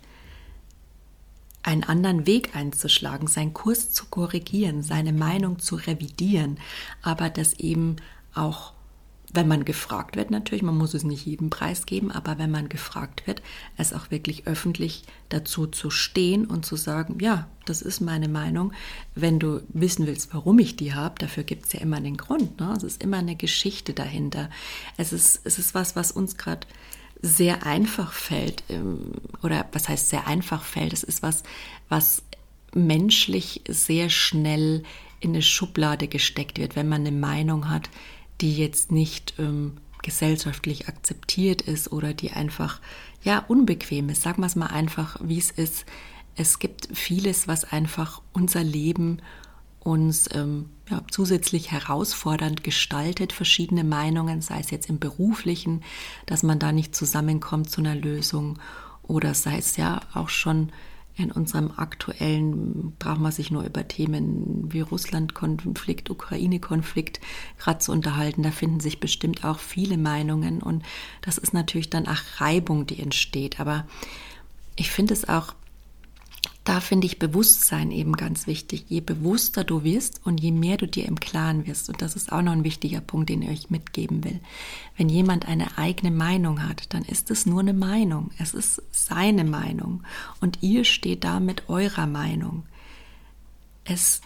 einen 1.62 1.82
anderen 1.84 2.26
Weg 2.26 2.54
einzuschlagen, 2.54 3.26
seinen 3.26 3.54
Kurs 3.54 3.90
zu 3.90 4.04
korrigieren, 4.06 4.82
seine 4.82 5.12
Meinung 5.12 5.58
zu 5.58 5.76
revidieren, 5.76 6.58
aber 7.00 7.30
das 7.30 7.54
eben 7.54 7.96
auch 8.34 8.74
wenn 9.34 9.48
man 9.48 9.64
gefragt 9.64 10.16
wird, 10.16 10.30
natürlich, 10.30 10.62
man 10.62 10.78
muss 10.78 10.94
es 10.94 11.02
nicht 11.02 11.26
jedem 11.26 11.50
preisgeben, 11.50 12.12
aber 12.12 12.38
wenn 12.38 12.50
man 12.50 12.68
gefragt 12.68 13.26
wird, 13.26 13.42
es 13.76 13.92
auch 13.92 14.10
wirklich 14.10 14.46
öffentlich 14.46 15.02
dazu 15.28 15.66
zu 15.66 15.90
stehen 15.90 16.46
und 16.46 16.64
zu 16.64 16.76
sagen, 16.76 17.18
ja, 17.20 17.48
das 17.64 17.82
ist 17.82 18.00
meine 18.00 18.28
Meinung. 18.28 18.72
Wenn 19.14 19.38
du 19.38 19.62
wissen 19.68 20.06
willst, 20.06 20.32
warum 20.32 20.58
ich 20.60 20.76
die 20.76 20.94
habe, 20.94 21.16
dafür 21.18 21.42
gibt 21.42 21.66
es 21.66 21.72
ja 21.72 21.80
immer 21.80 21.96
einen 21.96 22.16
Grund. 22.16 22.60
Ne? 22.60 22.72
Es 22.76 22.84
ist 22.84 23.02
immer 23.02 23.18
eine 23.18 23.34
Geschichte 23.34 23.92
dahinter. 23.92 24.50
Es 24.96 25.12
ist, 25.12 25.40
es 25.44 25.58
ist 25.58 25.74
was, 25.74 25.96
was 25.96 26.12
uns 26.12 26.36
gerade 26.36 26.66
sehr 27.20 27.66
einfach 27.66 28.12
fällt, 28.12 28.62
ähm, 28.68 29.12
oder 29.42 29.66
was 29.72 29.88
heißt 29.88 30.10
sehr 30.10 30.26
einfach 30.28 30.62
fällt, 30.62 30.92
es 30.92 31.02
ist 31.02 31.22
was, 31.22 31.42
was 31.88 32.22
menschlich 32.74 33.62
sehr 33.68 34.10
schnell 34.10 34.82
in 35.20 35.30
eine 35.30 35.42
Schublade 35.42 36.06
gesteckt 36.06 36.58
wird, 36.58 36.76
wenn 36.76 36.88
man 36.88 37.00
eine 37.00 37.16
Meinung 37.16 37.70
hat, 37.70 37.88
die 38.44 38.54
jetzt 38.54 38.92
nicht 38.92 39.32
ähm, 39.38 39.78
gesellschaftlich 40.02 40.86
akzeptiert 40.86 41.62
ist 41.62 41.90
oder 41.90 42.12
die 42.12 42.32
einfach 42.32 42.78
ja 43.22 43.38
unbequem 43.38 44.10
ist. 44.10 44.20
Sagen 44.20 44.42
wir 44.42 44.46
es 44.46 44.54
mal 44.54 44.66
einfach, 44.66 45.16
wie 45.22 45.38
es 45.38 45.50
ist. 45.50 45.86
Es 46.36 46.58
gibt 46.58 46.88
vieles, 46.92 47.48
was 47.48 47.64
einfach 47.64 48.20
unser 48.34 48.62
Leben 48.62 49.22
uns 49.80 50.28
ähm, 50.34 50.68
ja, 50.90 51.00
zusätzlich 51.10 51.72
herausfordernd 51.72 52.62
gestaltet, 52.62 53.32
verschiedene 53.32 53.82
Meinungen, 53.82 54.42
sei 54.42 54.60
es 54.60 54.70
jetzt 54.70 54.90
im 54.90 54.98
beruflichen, 54.98 55.82
dass 56.26 56.42
man 56.42 56.58
da 56.58 56.70
nicht 56.70 56.94
zusammenkommt 56.94 57.70
zu 57.70 57.80
einer 57.80 57.94
Lösung 57.94 58.58
oder 59.02 59.32
sei 59.32 59.56
es 59.56 59.78
ja 59.78 60.02
auch 60.12 60.28
schon 60.28 60.70
in 61.16 61.30
unserem 61.30 61.70
aktuellen, 61.76 62.94
braucht 62.98 63.20
man 63.20 63.30
sich 63.30 63.50
nur 63.50 63.62
über 63.62 63.86
Themen 63.86 64.72
wie 64.72 64.80
Russland-Konflikt, 64.80 66.10
Ukraine-Konflikt 66.10 67.20
gerade 67.58 67.78
zu 67.78 67.92
unterhalten. 67.92 68.42
Da 68.42 68.50
finden 68.50 68.80
sich 68.80 68.98
bestimmt 68.98 69.44
auch 69.44 69.58
viele 69.60 69.96
Meinungen 69.96 70.60
und 70.60 70.84
das 71.22 71.38
ist 71.38 71.54
natürlich 71.54 71.90
dann 71.90 72.08
auch 72.08 72.40
Reibung, 72.40 72.86
die 72.86 73.00
entsteht. 73.00 73.60
Aber 73.60 73.86
ich 74.74 74.90
finde 74.90 75.14
es 75.14 75.28
auch 75.28 75.54
da 76.64 76.80
finde 76.80 77.06
ich 77.06 77.18
Bewusstsein 77.18 77.90
eben 77.90 78.14
ganz 78.14 78.46
wichtig. 78.46 78.86
Je 78.88 79.00
bewusster 79.00 79.64
du 79.64 79.84
wirst 79.84 80.22
und 80.24 80.40
je 80.40 80.50
mehr 80.50 80.78
du 80.78 80.86
dir 80.86 81.04
im 81.04 81.20
Klaren 81.20 81.66
wirst, 81.66 81.90
und 81.90 82.00
das 82.00 82.16
ist 82.16 82.32
auch 82.32 82.40
noch 82.40 82.52
ein 82.52 82.64
wichtiger 82.64 83.02
Punkt, 83.02 83.28
den 83.28 83.42
ich 83.42 83.50
euch 83.50 83.70
mitgeben 83.70 84.24
will. 84.24 84.40
Wenn 84.96 85.10
jemand 85.10 85.46
eine 85.46 85.76
eigene 85.76 86.10
Meinung 86.10 86.66
hat, 86.66 86.94
dann 86.94 87.02
ist 87.04 87.30
es 87.30 87.44
nur 87.44 87.60
eine 87.60 87.74
Meinung. 87.74 88.30
Es 88.38 88.54
ist 88.54 88.82
seine 88.90 89.44
Meinung. 89.44 90.02
Und 90.40 90.62
ihr 90.62 90.84
steht 90.84 91.24
da 91.24 91.38
mit 91.38 91.68
eurer 91.68 92.06
Meinung. 92.06 92.64
Es 93.84 94.22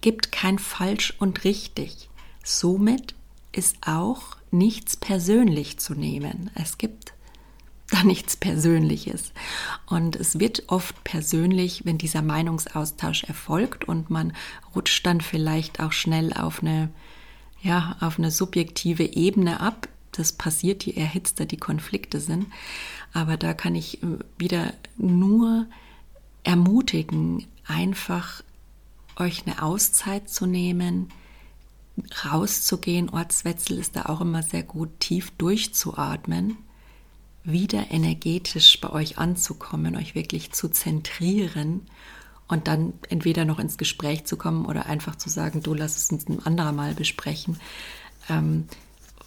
gibt 0.00 0.30
kein 0.30 0.60
falsch 0.60 1.14
und 1.18 1.42
richtig. 1.42 2.08
Somit 2.44 3.16
ist 3.50 3.76
auch 3.84 4.36
nichts 4.52 4.96
persönlich 4.96 5.78
zu 5.78 5.94
nehmen. 5.94 6.50
Es 6.54 6.78
gibt 6.78 7.14
da 7.90 8.04
nichts 8.04 8.36
Persönliches. 8.36 9.32
Und 9.86 10.16
es 10.16 10.38
wird 10.38 10.64
oft 10.68 11.02
persönlich, 11.04 11.84
wenn 11.84 11.98
dieser 11.98 12.22
Meinungsaustausch 12.22 13.24
erfolgt 13.24 13.84
und 13.84 14.10
man 14.10 14.32
rutscht 14.74 15.04
dann 15.06 15.20
vielleicht 15.20 15.80
auch 15.80 15.92
schnell 15.92 16.32
auf 16.32 16.62
eine, 16.62 16.90
ja, 17.62 17.96
auf 18.00 18.18
eine 18.18 18.30
subjektive 18.30 19.04
Ebene 19.04 19.60
ab. 19.60 19.88
Das 20.12 20.32
passiert, 20.32 20.84
je 20.84 20.94
erhitzter 20.94 21.46
die 21.46 21.56
Konflikte 21.56 22.20
sind. 22.20 22.46
Aber 23.12 23.36
da 23.36 23.54
kann 23.54 23.74
ich 23.74 24.02
äh, 24.02 24.06
wieder 24.38 24.72
nur 24.96 25.66
ermutigen, 26.44 27.46
einfach 27.66 28.42
euch 29.16 29.46
eine 29.46 29.62
Auszeit 29.62 30.30
zu 30.30 30.46
nehmen, 30.46 31.08
rauszugehen. 32.24 33.10
Ortswetzel 33.10 33.78
ist 33.78 33.96
da 33.96 34.06
auch 34.06 34.20
immer 34.20 34.42
sehr 34.42 34.62
gut, 34.62 34.88
tief 35.00 35.30
durchzuatmen 35.32 36.56
wieder 37.44 37.90
energetisch 37.90 38.80
bei 38.80 38.90
euch 38.90 39.18
anzukommen, 39.18 39.96
euch 39.96 40.14
wirklich 40.14 40.52
zu 40.52 40.68
zentrieren 40.68 41.82
und 42.48 42.66
dann 42.68 42.92
entweder 43.08 43.44
noch 43.44 43.58
ins 43.58 43.78
Gespräch 43.78 44.24
zu 44.24 44.36
kommen 44.36 44.66
oder 44.66 44.86
einfach 44.86 45.16
zu 45.16 45.30
sagen, 45.30 45.62
du 45.62 45.72
lass 45.74 45.96
es 45.96 46.10
uns 46.10 46.28
ein 46.28 46.44
anderer 46.44 46.72
Mal 46.72 46.94
besprechen. 46.94 47.58
Ähm, 48.28 48.66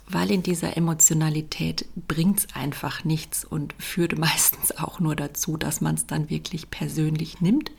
weil 0.09 0.31
in 0.31 0.43
dieser 0.43 0.75
Emotionalität 0.75 1.85
bringt 1.95 2.39
es 2.39 2.55
einfach 2.55 3.03
nichts 3.03 3.45
und 3.45 3.73
führt 3.79 4.17
meistens 4.17 4.77
auch 4.77 4.99
nur 4.99 5.15
dazu, 5.15 5.57
dass 5.57 5.81
man 5.81 5.95
es 5.95 6.05
dann 6.05 6.29
wirklich 6.29 6.69
persönlich 6.69 7.41
nimmt. 7.41 7.71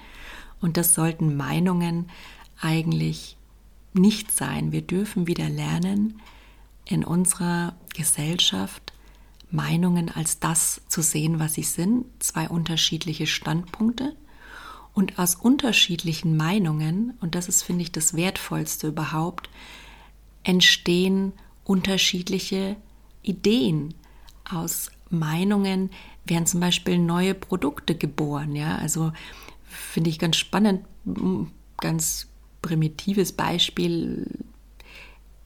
Und 0.60 0.76
das 0.76 0.94
sollten 0.94 1.36
Meinungen 1.36 2.10
eigentlich 2.60 3.36
nicht 3.92 4.32
sein. 4.32 4.72
Wir 4.72 4.82
dürfen 4.82 5.26
wieder 5.26 5.48
lernen, 5.48 6.20
in 6.86 7.04
unserer 7.04 7.74
Gesellschaft 7.94 8.92
Meinungen 9.54 10.10
als 10.10 10.40
das 10.40 10.82
zu 10.88 11.00
sehen, 11.00 11.38
was 11.38 11.54
sie 11.54 11.62
sind, 11.62 12.06
zwei 12.18 12.48
unterschiedliche 12.48 13.26
Standpunkte. 13.26 14.14
Und 14.92 15.18
aus 15.18 15.34
unterschiedlichen 15.34 16.36
Meinungen, 16.36 17.14
und 17.20 17.34
das 17.34 17.48
ist, 17.48 17.62
finde 17.62 17.82
ich, 17.82 17.90
das 17.90 18.14
Wertvollste 18.14 18.88
überhaupt, 18.88 19.50
entstehen 20.44 21.32
unterschiedliche 21.64 22.76
Ideen. 23.22 23.94
Aus 24.48 24.92
Meinungen 25.10 25.90
werden 26.24 26.46
zum 26.46 26.60
Beispiel 26.60 26.98
neue 26.98 27.34
Produkte 27.34 27.96
geboren. 27.96 28.54
Ja, 28.54 28.76
also 28.76 29.12
finde 29.64 30.10
ich 30.10 30.18
ganz 30.18 30.36
spannend, 30.36 30.84
ganz 31.80 32.28
primitives 32.62 33.32
Beispiel 33.32 34.26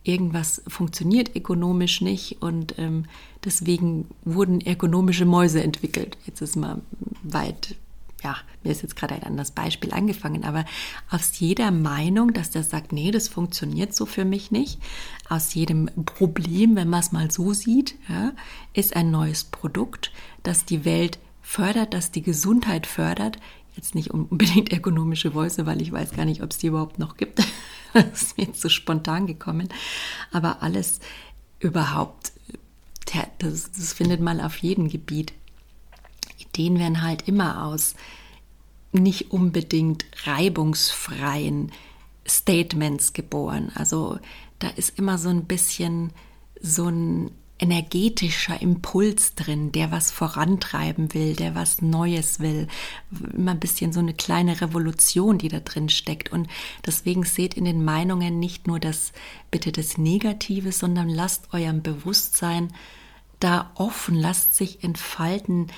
irgendwas 0.08 0.62
funktioniert 0.66 1.36
ökonomisch 1.36 2.00
nicht 2.00 2.40
und 2.40 2.78
ähm, 2.78 3.04
deswegen 3.44 4.08
wurden 4.24 4.60
ergonomische 4.60 5.26
Mäuse 5.26 5.62
entwickelt. 5.62 6.16
Jetzt 6.26 6.40
ist 6.40 6.56
mal 6.56 6.80
weit, 7.22 7.76
ja, 8.24 8.36
mir 8.64 8.72
ist 8.72 8.82
jetzt 8.82 8.96
gerade 8.96 9.14
ein 9.14 9.22
anderes 9.22 9.50
Beispiel 9.50 9.92
angefangen, 9.92 10.44
aber 10.44 10.64
aus 11.10 11.38
jeder 11.38 11.70
Meinung, 11.70 12.32
dass 12.32 12.50
der 12.50 12.62
sagt, 12.62 12.92
nee, 12.92 13.10
das 13.10 13.28
funktioniert 13.28 13.94
so 13.94 14.06
für 14.06 14.24
mich 14.24 14.50
nicht, 14.50 14.80
aus 15.28 15.52
jedem 15.52 15.90
Problem, 16.06 16.74
wenn 16.74 16.88
man 16.88 17.00
es 17.00 17.12
mal 17.12 17.30
so 17.30 17.52
sieht, 17.52 17.94
ja, 18.08 18.32
ist 18.72 18.96
ein 18.96 19.10
neues 19.10 19.44
Produkt, 19.44 20.10
das 20.42 20.64
die 20.64 20.86
Welt 20.86 21.18
fördert, 21.42 21.92
das 21.92 22.10
die 22.10 22.22
Gesundheit 22.22 22.86
fördert, 22.86 23.38
jetzt 23.78 23.94
nicht 23.94 24.10
unbedingt 24.10 24.72
ergonomische 24.72 25.30
Mäuse, 25.30 25.66
weil 25.66 25.80
ich 25.80 25.92
weiß 25.92 26.12
gar 26.12 26.24
nicht, 26.24 26.42
ob 26.42 26.50
es 26.50 26.58
die 26.58 26.66
überhaupt 26.66 26.98
noch 26.98 27.16
gibt. 27.16 27.42
das 27.94 28.22
ist 28.22 28.38
mir 28.38 28.44
jetzt 28.44 28.60
so 28.60 28.68
spontan 28.68 29.26
gekommen. 29.26 29.68
Aber 30.32 30.62
alles 30.62 31.00
überhaupt, 31.60 32.32
das, 33.38 33.70
das 33.72 33.92
findet 33.92 34.20
man 34.20 34.40
auf 34.40 34.56
jedem 34.58 34.88
Gebiet. 34.88 35.32
Ideen 36.38 36.78
werden 36.78 37.02
halt 37.02 37.26
immer 37.26 37.64
aus 37.64 37.94
nicht 38.92 39.30
unbedingt 39.30 40.04
reibungsfreien 40.24 41.72
Statements 42.26 43.12
geboren. 43.12 43.70
Also 43.74 44.18
da 44.58 44.68
ist 44.68 44.98
immer 44.98 45.18
so 45.18 45.28
ein 45.28 45.44
bisschen 45.44 46.12
so 46.60 46.88
ein 46.88 47.30
energetischer 47.58 48.60
Impuls 48.62 49.34
drin, 49.34 49.72
der 49.72 49.90
was 49.90 50.10
vorantreiben 50.10 51.12
will, 51.12 51.34
der 51.34 51.54
was 51.54 51.82
Neues 51.82 52.38
will. 52.40 52.68
Immer 53.34 53.52
ein 53.52 53.60
bisschen 53.60 53.92
so 53.92 54.00
eine 54.00 54.14
kleine 54.14 54.60
Revolution, 54.60 55.38
die 55.38 55.48
da 55.48 55.60
drin 55.60 55.88
steckt. 55.88 56.30
Und 56.32 56.48
deswegen 56.86 57.24
seht 57.24 57.54
in 57.54 57.64
den 57.64 57.84
Meinungen 57.84 58.38
nicht 58.38 58.66
nur 58.66 58.78
das, 58.78 59.12
bitte 59.50 59.72
das 59.72 59.98
Negative, 59.98 60.70
sondern 60.70 61.08
lasst 61.08 61.52
eurem 61.52 61.82
Bewusstsein 61.82 62.72
da 63.40 63.70
offen, 63.74 64.14
lasst 64.14 64.56
sich 64.56 64.82
entfalten, 64.84 65.68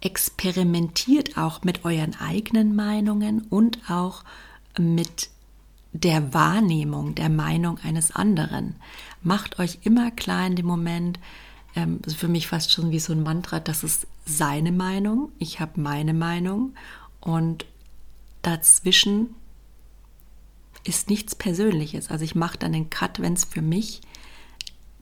experimentiert 0.00 1.36
auch 1.36 1.62
mit 1.64 1.84
euren 1.84 2.18
eigenen 2.18 2.74
Meinungen 2.74 3.42
und 3.42 3.90
auch 3.90 4.24
mit 4.78 5.28
der 5.92 6.32
Wahrnehmung 6.32 7.14
der 7.14 7.28
Meinung 7.28 7.78
eines 7.78 8.14
anderen. 8.14 8.76
Macht 9.22 9.58
euch 9.58 9.78
immer 9.82 10.10
klar 10.10 10.46
in 10.46 10.56
dem 10.56 10.66
Moment, 10.66 11.18
ähm, 11.74 12.00
für 12.16 12.28
mich 12.28 12.46
fast 12.48 12.72
schon 12.72 12.90
wie 12.90 13.00
so 13.00 13.12
ein 13.12 13.22
Mantra, 13.22 13.60
das 13.60 13.84
ist 13.84 14.06
seine 14.24 14.72
Meinung, 14.72 15.32
ich 15.38 15.60
habe 15.60 15.80
meine 15.80 16.14
Meinung 16.14 16.74
und 17.20 17.66
dazwischen 18.42 19.34
ist 20.84 21.10
nichts 21.10 21.34
Persönliches. 21.34 22.10
Also 22.10 22.24
ich 22.24 22.34
mache 22.34 22.58
dann 22.58 22.72
den 22.72 22.88
Cut, 22.90 23.20
wenn 23.20 23.34
es 23.34 23.44
für 23.44 23.62
mich 23.62 24.00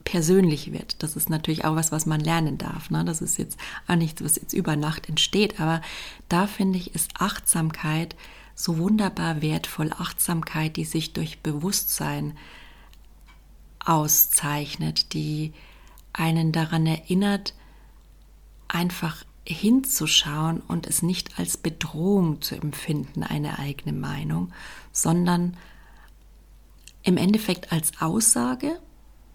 persönlich 0.04 0.72
wird. 0.72 1.02
Das 1.02 1.16
ist 1.16 1.30
natürlich 1.30 1.64
auch 1.64 1.76
was, 1.76 1.92
was 1.92 2.06
man 2.06 2.20
lernen 2.20 2.58
darf. 2.58 2.90
Ne? 2.90 3.04
Das 3.04 3.20
ist 3.20 3.38
jetzt 3.38 3.58
auch 3.86 3.94
nichts, 3.94 4.24
was 4.24 4.36
jetzt 4.36 4.54
über 4.54 4.74
Nacht 4.74 5.08
entsteht. 5.08 5.60
Aber 5.60 5.82
da 6.28 6.46
finde 6.46 6.78
ich, 6.78 6.94
ist 6.94 7.10
Achtsamkeit 7.18 8.16
so 8.58 8.76
wunderbar 8.76 9.40
wertvoll. 9.40 9.92
Achtsamkeit, 9.92 10.76
die 10.76 10.84
sich 10.84 11.12
durch 11.12 11.38
Bewusstsein 11.42 12.36
auszeichnet, 13.78 15.12
die 15.12 15.52
einen 16.12 16.50
daran 16.50 16.84
erinnert, 16.84 17.54
einfach 18.66 19.24
hinzuschauen 19.46 20.60
und 20.66 20.88
es 20.88 21.02
nicht 21.02 21.38
als 21.38 21.56
Bedrohung 21.56 22.42
zu 22.42 22.56
empfinden, 22.56 23.22
eine 23.22 23.60
eigene 23.60 23.96
Meinung, 23.96 24.52
sondern 24.90 25.56
im 27.04 27.16
Endeffekt 27.16 27.70
als 27.70 28.02
Aussage, 28.02 28.80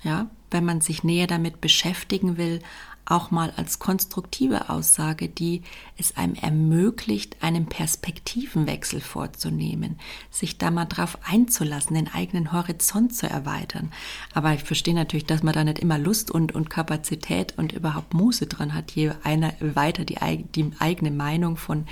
ja, 0.04 0.30
wenn 0.52 0.66
man 0.66 0.82
sich 0.82 1.06
näher 1.06 1.28
damit 1.28 1.62
beschäftigen 1.62 2.36
will, 2.36 2.62
auch 3.06 3.32
mal 3.32 3.52
als 3.58 3.80
konstruktive 3.80 4.70
Aussage, 4.70 5.28
die 5.28 5.62
es 5.98 6.16
einem 6.16 6.36
ermöglicht, 6.36 7.38
einen 7.42 7.66
Perspektivenwechsel 7.66 9.02
vorzunehmen, 9.02 10.00
sich 10.32 10.58
da 10.58 10.72
mal 10.72 10.86
drauf 10.86 11.18
einzulassen, 11.24 11.96
den 11.96 12.14
eigenen 12.14 12.54
Horizont 12.54 13.16
zu 13.16 13.30
erweitern. 13.30 13.92
Aber 14.34 14.54
ich 14.54 14.64
verstehe 14.64 14.94
natürlich, 14.94 15.26
dass 15.26 15.44
man 15.44 15.54
da 15.54 15.64
nicht 15.64 15.80
immer 15.80 15.98
Lust 15.98 16.32
und, 16.32 16.56
und 16.56 16.70
Kapazität 16.70 17.58
und 17.58 17.74
überhaupt 17.74 18.14
Muße 18.14 18.48
dran 18.48 18.74
hat, 18.74 18.92
je 18.92 19.12
einer 19.24 19.54
weiter 19.60 20.06
die, 20.06 20.18
die 20.56 20.72
eigene 20.80 21.12
Meinung 21.12 21.58
von 21.58 21.86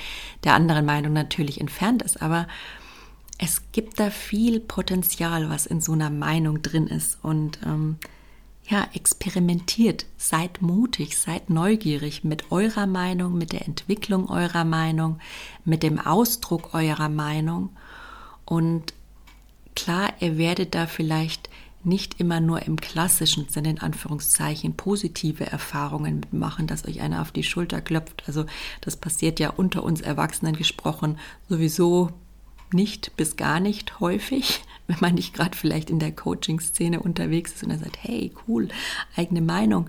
der 0.44 0.54
anderen 0.54 0.86
Meinung 0.86 1.14
natürlich 1.14 1.60
entfernt 1.60 2.02
ist. 2.02 2.22
Aber 2.22 2.48
es 3.38 3.64
gibt 3.72 4.00
da 4.00 4.12
viel 4.12 4.60
Potenzial, 4.60 5.50
was 5.50 5.66
in 5.66 5.82
so 5.82 5.94
einer 5.94 6.12
Meinung 6.12 6.62
drin 6.62 6.88
ist 6.88 7.18
und 7.24 7.60
ähm, 7.66 7.98
ja, 8.68 8.88
experimentiert, 8.94 10.06
seid 10.18 10.62
mutig, 10.62 11.18
seid 11.18 11.50
neugierig 11.50 12.24
mit 12.24 12.52
eurer 12.52 12.88
Meinung, 12.88 13.38
mit 13.38 13.54
der 13.54 13.66
Entwicklung 13.66 14.30
eurer 14.30 14.64
Meinung, 14.64 15.20
mit 15.66 15.84
dem 15.84 16.00
Ausdruck 16.00 16.74
eurer 16.74 17.10
Meinung. 17.10 17.70
Und 18.46 18.94
klar, 19.76 20.14
ihr 20.20 20.38
werdet 20.38 20.76
da 20.76 20.88
vielleicht 20.88 21.50
nicht 21.84 22.20
immer 22.20 22.40
nur 22.40 22.62
im 22.64 22.80
klassischen 22.80 23.50
Sinne, 23.50 23.72
in 23.72 23.80
Anführungszeichen, 23.80 24.76
positive 24.76 25.48
Erfahrungen 25.48 26.20
mitmachen, 26.20 26.68
dass 26.68 26.86
euch 26.86 27.02
einer 27.02 27.22
auf 27.22 27.32
die 27.32 27.44
Schulter 27.44 27.82
klopft. 27.82 28.24
Also 28.28 28.46
das 28.82 28.96
passiert 28.96 29.40
ja 29.40 29.50
unter 29.50 29.84
uns 29.84 30.02
Erwachsenen 30.02 30.56
gesprochen 30.56 31.18
sowieso 31.50 32.12
nicht 32.74 33.16
bis 33.18 33.36
gar 33.36 33.60
nicht 33.60 34.00
häufig, 34.00 34.62
wenn 34.88 34.98
man 35.00 35.16
nicht 35.16 35.34
gerade 35.34 35.58
vielleicht 35.58 35.90
in 35.90 36.00
der 36.00 36.12
Coaching-Szene 36.12 37.02
unterwegs 37.02 37.54
ist 37.54 37.64
und 37.64 37.72
er 37.72 37.80
sagt, 37.80 37.98
hey, 38.02 38.32
cool, 38.48 38.70
eigene 39.16 39.42
Meinung. 39.42 39.88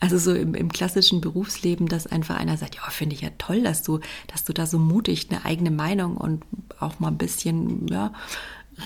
Also 0.00 0.18
so 0.18 0.34
im, 0.34 0.54
im 0.54 0.70
klassischen 0.70 1.20
Berufsleben, 1.20 1.88
dass 1.88 2.06
einfach 2.06 2.36
einer 2.36 2.56
sagt, 2.56 2.76
ja, 2.76 2.82
finde 2.90 3.14
ich 3.14 3.22
ja 3.22 3.30
toll, 3.38 3.62
dass 3.62 3.82
du, 3.82 4.00
dass 4.26 4.44
du 4.44 4.52
da 4.52 4.66
so 4.66 4.78
mutig 4.78 5.28
eine 5.30 5.44
eigene 5.44 5.70
Meinung 5.70 6.16
und 6.16 6.44
auch 6.78 7.00
mal 7.00 7.08
ein 7.08 7.18
bisschen, 7.18 7.86
ja, 7.88 8.12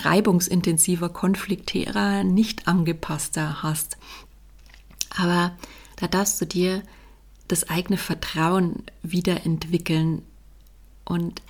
reibungsintensiver, 0.03 1.09
konfliktärer, 1.09 2.25
nicht 2.25 2.69
angepasster 2.69 3.63
hast. 3.63 3.97
Aber 5.17 5.53
da 5.97 6.09
darfst 6.09 6.41
du 6.41 6.45
dir 6.47 6.83
das 7.49 7.69
eigene 7.69 7.97
Vertrauen 7.97 8.83
wiederentwickeln 9.03 10.23
und 11.05 11.41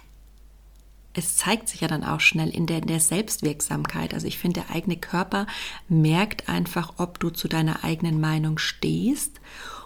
es 1.16 1.36
zeigt 1.36 1.68
sich 1.68 1.80
ja 1.80 1.88
dann 1.88 2.04
auch 2.04 2.20
schnell 2.20 2.50
in 2.50 2.66
der, 2.66 2.78
in 2.78 2.86
der 2.86 3.00
Selbstwirksamkeit. 3.00 4.12
Also 4.12 4.26
ich 4.26 4.38
finde, 4.38 4.60
der 4.60 4.74
eigene 4.74 4.96
Körper 4.96 5.46
merkt 5.88 6.48
einfach, 6.48 6.94
ob 6.98 7.18
du 7.18 7.30
zu 7.30 7.48
deiner 7.48 7.84
eigenen 7.84 8.20
Meinung 8.20 8.58
stehst. 8.58 9.40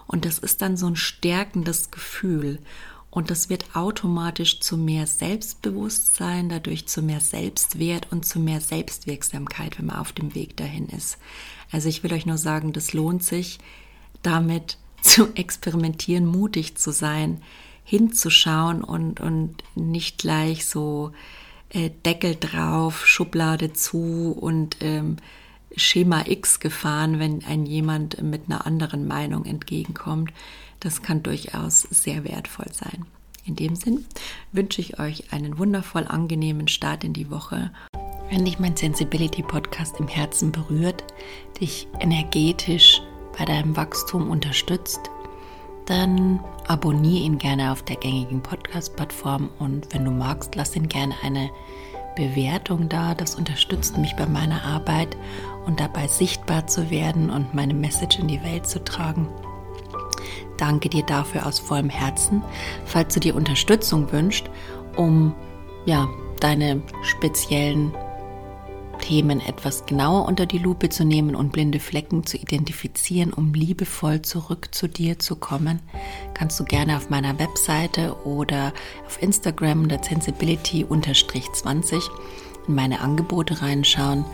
Und 0.07 0.25
das 0.25 0.39
ist 0.39 0.61
dann 0.61 0.77
so 0.77 0.87
ein 0.87 0.97
stärkendes 0.97 1.91
Gefühl. 1.91 2.59
Und 3.11 3.31
das 3.31 3.49
wird 3.49 3.77
automatisch 3.77 4.61
zu 4.61 4.77
mehr 4.77 5.07
Selbstbewusstsein, 5.07 6.49
dadurch 6.49 6.87
zu 6.87 7.03
mehr 7.03 7.21
Selbstwert 7.21 8.09
und 8.11 8.25
zu 8.25 8.41
mehr 8.41 8.61
Selbstwirksamkeit, 8.61 9.79
wenn 9.79 9.87
man 9.87 9.97
auf 9.97 10.13
dem 10.13 10.35
Weg 10.35 10.57
dahin 10.57 10.89
ist. 10.89 11.19
Also 11.71 11.89
ich 11.89 12.03
will 12.03 12.13
euch 12.13 12.27
nur 12.27 12.39
sagen, 12.39 12.73
das 12.73 12.93
lohnt 12.93 13.23
sich, 13.23 13.59
damit 14.23 14.79
zu 15.03 15.33
experimentieren, 15.35 16.27
mutig 16.27 16.77
zu 16.77 16.93
sein, 16.93 17.41
hinzuschauen 17.91 18.85
und, 18.85 19.19
und 19.19 19.57
nicht 19.75 20.19
gleich 20.19 20.65
so 20.65 21.11
äh, 21.71 21.91
Deckel 22.07 22.37
drauf, 22.37 23.05
Schublade 23.05 23.73
zu 23.73 24.31
und 24.39 24.77
ähm, 24.81 25.17
Schema 25.77 26.25
X 26.27 26.61
gefahren, 26.61 27.19
wenn 27.19 27.45
ein 27.45 27.67
jemand 27.67 28.23
mit 28.23 28.43
einer 28.47 28.65
anderen 28.65 29.09
Meinung 29.09 29.45
entgegenkommt. 29.45 30.33
Das 30.79 31.03
kann 31.03 31.25
durchaus 31.25 31.83
sehr 31.83 32.23
wertvoll 32.23 32.73
sein. 32.73 33.07
In 33.45 33.57
dem 33.57 33.75
Sinn 33.75 34.05
wünsche 34.53 34.81
ich 34.81 35.01
euch 35.01 35.33
einen 35.33 35.59
wundervoll 35.59 36.07
angenehmen 36.07 36.69
Start 36.69 37.03
in 37.03 37.13
die 37.13 37.29
Woche. 37.29 37.73
Wenn 38.31 38.45
dich 38.45 38.61
mein 38.61 38.77
Sensibility 38.77 39.43
Podcast 39.43 39.99
im 39.99 40.07
Herzen 40.07 40.53
berührt, 40.53 41.03
dich 41.61 41.89
energetisch 41.99 43.03
bei 43.37 43.45
deinem 43.45 43.77
Wachstum 43.77 44.31
unterstützt, 44.31 45.11
dann 45.91 46.39
abonniere 46.69 47.25
ihn 47.25 47.39
gerne 47.39 47.73
auf 47.73 47.83
der 47.83 47.97
gängigen 47.97 48.43
Podcast-Plattform 48.43 49.51
und 49.59 49.93
wenn 49.93 50.05
du 50.05 50.13
magst, 50.13 50.55
lass 50.55 50.77
ihn 50.77 50.89
gerne 50.89 51.15
eine 51.25 51.51
Bewertung 52.15 52.89
da. 52.89 53.17
Das 53.17 53.35
unterstützt 53.35 53.99
mich 53.99 54.15
bei 54.15 54.27
meiner 54.27 54.63
Arbeit 54.65 55.17
und 55.67 55.81
dabei 55.81 56.07
sichtbar 56.07 56.69
zu 56.69 56.91
werden 56.91 57.29
und 57.29 57.55
meine 57.55 57.75
Message 57.75 58.21
in 58.21 58.29
die 58.29 58.43
Welt 58.45 58.69
zu 58.69 58.85
tragen. 58.85 59.29
Danke 60.59 60.89
dir 60.89 61.03
dafür 61.03 61.45
aus 61.45 61.59
vollem 61.59 61.91
Herzen. 61.91 62.45
Falls 62.85 63.15
du 63.15 63.19
dir 63.19 63.35
Unterstützung 63.35 64.13
wünschst, 64.13 64.49
um 64.97 65.35
ja, 65.87 66.09
deine 66.39 66.83
speziellen 67.03 67.93
Themen 69.11 69.41
etwas 69.41 69.87
genauer 69.87 70.29
unter 70.29 70.47
die 70.47 70.59
Lupe 70.59 70.89
zu 70.89 71.05
nehmen 71.05 71.35
und 71.35 71.51
blinde 71.51 71.81
Flecken 71.81 72.25
zu 72.25 72.37
identifizieren, 72.37 73.33
um 73.33 73.55
liebevoll 73.55 74.23
zurück 74.23 74.69
zu 74.71 74.87
dir 74.87 75.19
zu 75.19 75.35
kommen, 75.35 75.81
kannst 76.33 76.61
du 76.61 76.65
gerne 76.65 76.97
auf 76.97 77.11
meiner 77.11 77.37
Webseite 77.41 78.15
oder 78.25 78.73
auf 79.05 79.21
Instagram 79.21 79.89
der 79.89 80.01
Sensibility-20 80.01 82.09
in 82.69 82.75
meine 82.77 83.01
Angebote 83.01 83.61
reinschauen. 83.61 84.25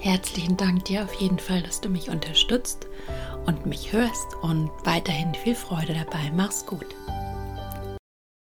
Herzlichen 0.00 0.56
Dank 0.56 0.86
dir 0.86 1.04
auf 1.04 1.12
jeden 1.12 1.38
Fall, 1.38 1.62
dass 1.62 1.82
du 1.82 1.90
mich 1.90 2.08
unterstützt 2.08 2.86
und 3.44 3.66
mich 3.66 3.92
hörst 3.92 4.28
und 4.40 4.70
weiterhin 4.84 5.34
viel 5.34 5.54
Freude 5.54 5.92
dabei. 5.92 6.32
Mach's 6.34 6.64
gut. 6.64 6.86